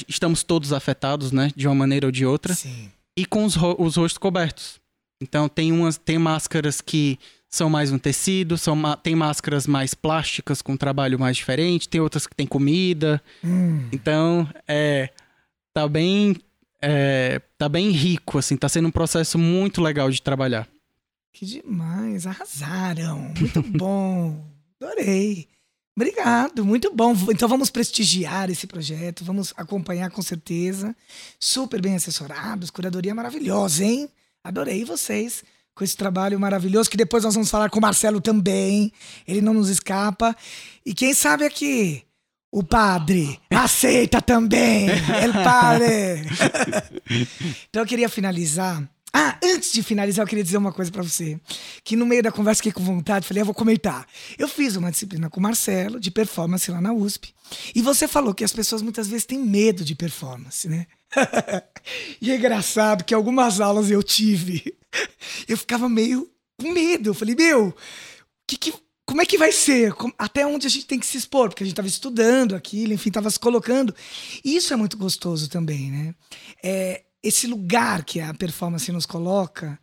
[0.08, 2.54] estamos todos afetados, né, de uma maneira ou de outra.
[2.54, 2.92] Sim.
[3.18, 4.80] E com os, os rostos cobertos.
[5.20, 7.18] Então, tem umas, tem máscaras que
[7.50, 12.00] são mais um tecido, são, tem máscaras mais plásticas com um trabalho mais diferente, tem
[12.00, 13.20] outras que tem comida.
[13.44, 13.90] Hum.
[13.92, 15.10] Então, é,
[15.74, 16.36] tá bem
[16.82, 20.68] é, tá bem rico, assim, tá sendo um processo muito legal de trabalhar.
[21.34, 23.34] Que demais, arrasaram.
[23.40, 24.44] Muito bom.
[24.82, 25.48] Adorei.
[25.96, 27.14] Obrigado, muito bom.
[27.30, 30.96] Então vamos prestigiar esse projeto, vamos acompanhar com certeza.
[31.38, 34.10] Super bem assessorados, curadoria maravilhosa, hein?
[34.42, 35.44] Adorei vocês
[35.76, 38.94] com esse trabalho maravilhoso que depois nós vamos falar com o Marcelo também.
[39.28, 40.36] Ele não nos escapa.
[40.86, 42.04] E quem sabe aqui
[42.52, 44.88] o padre aceita também.
[44.90, 46.24] El padre.
[47.70, 48.84] então eu queria finalizar.
[49.12, 51.40] Ah, antes de finalizar, eu queria dizer uma coisa para você.
[51.84, 54.06] Que no meio da conversa fiquei com vontade, falei, eu vou comentar.
[54.38, 57.34] Eu fiz uma disciplina com o Marcelo de performance lá na USP.
[57.74, 60.86] E você falou que as pessoas muitas vezes têm medo de performance, né?
[62.22, 64.76] e é engraçado que algumas aulas eu tive,
[65.48, 66.30] eu ficava meio
[66.60, 67.10] com medo.
[67.10, 67.76] Eu falei, meu,
[68.46, 68.74] que que
[69.10, 69.92] como é que vai ser?
[70.20, 71.50] Até onde a gente tem que se expor?
[71.50, 73.94] Porque a gente estava estudando aquilo, enfim, estava se colocando.
[74.46, 76.16] E isso é muito gostoso também, né?
[76.64, 79.80] É, esse lugar que a performance nos coloca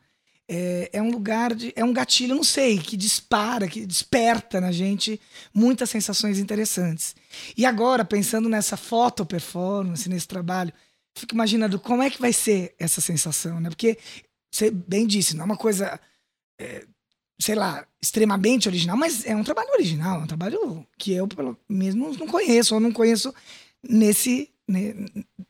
[0.49, 1.73] é, é, um lugar de.
[1.75, 5.21] é um gatilho, não sei, que dispara, que desperta na gente
[5.53, 7.17] muitas sensações interessantes.
[7.57, 10.73] E agora, pensando nessa foto performance, nesse trabalho,
[11.17, 13.71] fico imaginando como é que vai ser essa sensação, né?
[13.71, 13.99] Porque
[14.53, 15.99] você bem disse, não é uma coisa.
[16.61, 16.87] É,
[17.39, 21.57] sei lá, extremamente original, mas é um trabalho original, é um trabalho que eu, pelo
[21.69, 23.35] menos, não conheço, ou não conheço
[23.89, 24.49] nesse.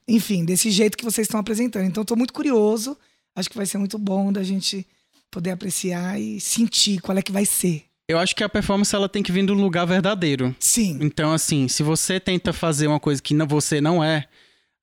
[0.08, 1.86] enfim, desse jeito que vocês estão apresentando.
[1.86, 2.96] Então, estou muito curioso.
[3.34, 4.86] Acho que vai ser muito bom da gente
[5.30, 7.84] poder apreciar e sentir qual é que vai ser.
[8.08, 10.54] Eu acho que a performance ela tem que vir do lugar verdadeiro.
[10.60, 10.98] Sim.
[11.00, 14.26] Então, assim, se você tenta fazer uma coisa que não, você não é,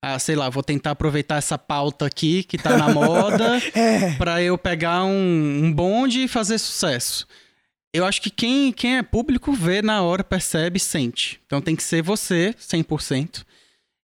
[0.05, 4.11] ah, sei lá, vou tentar aproveitar essa pauta aqui que tá na moda é.
[4.15, 7.25] para eu pegar um, um bonde e fazer sucesso.
[7.93, 11.39] Eu acho que quem, quem é público vê na hora, percebe, sente.
[11.45, 13.45] Então tem que ser você, 100%.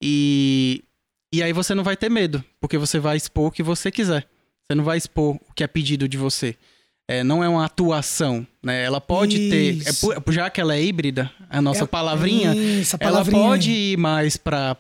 [0.03, 0.83] E,
[1.31, 4.27] e aí você não vai ter medo, porque você vai expor o que você quiser.
[4.65, 6.57] Você não vai expor o que é pedido de você.
[7.07, 8.83] É, não é uma atuação, né?
[8.83, 10.07] Ela pode Isso.
[10.09, 13.49] ter, é, já que ela é híbrida, a nossa é, palavrinha, Isso, a palavrinha, ela
[13.51, 14.75] pode ir mais para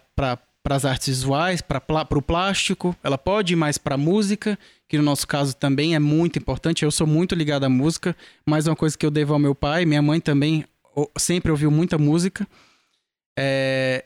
[0.62, 4.58] para as artes visuais, para o plástico, ela pode ir mais para a música,
[4.88, 6.84] que no nosso caso também é muito importante.
[6.84, 9.54] Eu sou muito ligado à música, mas é uma coisa que eu devo ao meu
[9.54, 10.64] pai, minha mãe também
[11.18, 12.46] sempre ouviu muita música.
[13.38, 14.04] É...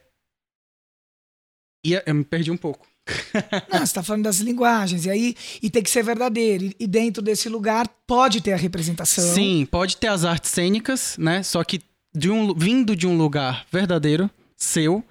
[1.85, 2.87] E eu me perdi um pouco.
[3.71, 6.73] Não, você está falando das linguagens, e aí e tem que ser verdadeiro.
[6.81, 9.35] E dentro desse lugar pode ter a representação.
[9.35, 11.43] Sim, pode ter as artes cênicas, né?
[11.43, 11.81] Só que
[12.15, 15.05] de um, vindo de um lugar verdadeiro, seu,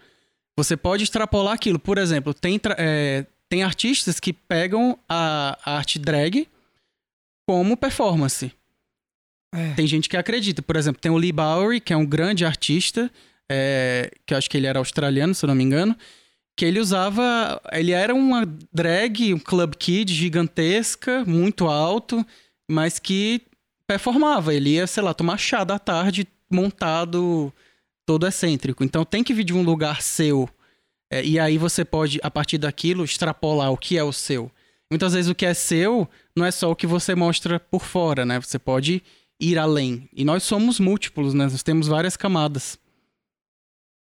[0.58, 1.78] você pode extrapolar aquilo.
[1.78, 6.48] Por exemplo, tem, é, tem artistas que pegam a, a arte drag
[7.48, 8.52] como performance.
[9.54, 9.74] É.
[9.74, 10.62] Tem gente que acredita.
[10.62, 13.12] Por exemplo, tem o Lee Bowery, que é um grande artista,
[13.50, 15.96] é, que eu acho que ele era australiano, se eu não me engano,
[16.58, 17.62] que ele usava.
[17.72, 22.26] Ele era uma drag, um club kid gigantesca, muito alto,
[22.70, 23.42] mas que
[23.88, 24.54] performava.
[24.54, 27.54] Ele ia, sei lá, tomar chá da tarde montado
[28.06, 28.84] todo excêntrico.
[28.84, 30.50] Então tem que vir de um lugar seu.
[31.12, 34.52] É, e aí você pode, a partir daquilo, extrapolar o que é o seu.
[34.90, 38.26] Muitas vezes o que é seu não é só o que você mostra por fora,
[38.26, 38.40] né?
[38.40, 39.02] Você pode
[39.40, 40.10] ir além.
[40.14, 41.46] E nós somos múltiplos, né?
[41.46, 42.78] Nós temos várias camadas.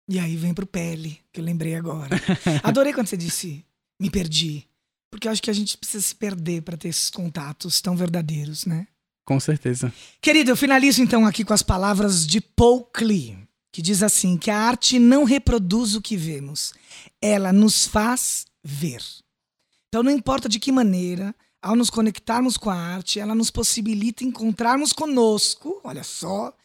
[0.09, 2.19] E aí vem pro pele, que eu lembrei agora.
[2.61, 3.65] Adorei quando você disse
[3.99, 4.67] me perdi.
[5.09, 8.65] Porque eu acho que a gente precisa se perder para ter esses contatos tão verdadeiros,
[8.65, 8.87] né?
[9.25, 9.93] Com certeza.
[10.19, 13.37] Querido, eu finalizo então aqui com as palavras de Paul Klee,
[13.73, 16.73] que diz assim: que a arte não reproduz o que vemos,
[17.19, 19.03] ela nos faz ver.
[19.89, 24.23] Então, não importa de que maneira, ao nos conectarmos com a arte, ela nos possibilita
[24.23, 26.55] encontrarmos conosco, olha só,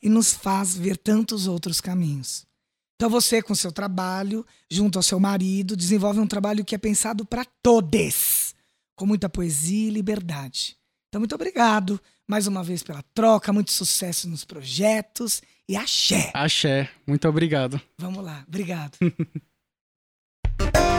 [0.00, 2.46] e nos faz ver tantos outros caminhos.
[2.94, 7.24] Então, você, com seu trabalho, junto ao seu marido, desenvolve um trabalho que é pensado
[7.24, 8.54] para todos,
[8.94, 10.76] com muita poesia e liberdade.
[11.08, 16.30] Então, muito obrigado mais uma vez pela troca, muito sucesso nos projetos e axé.
[16.34, 16.88] Axé.
[17.06, 17.80] Muito obrigado.
[17.98, 18.44] Vamos lá.
[18.46, 18.96] Obrigado.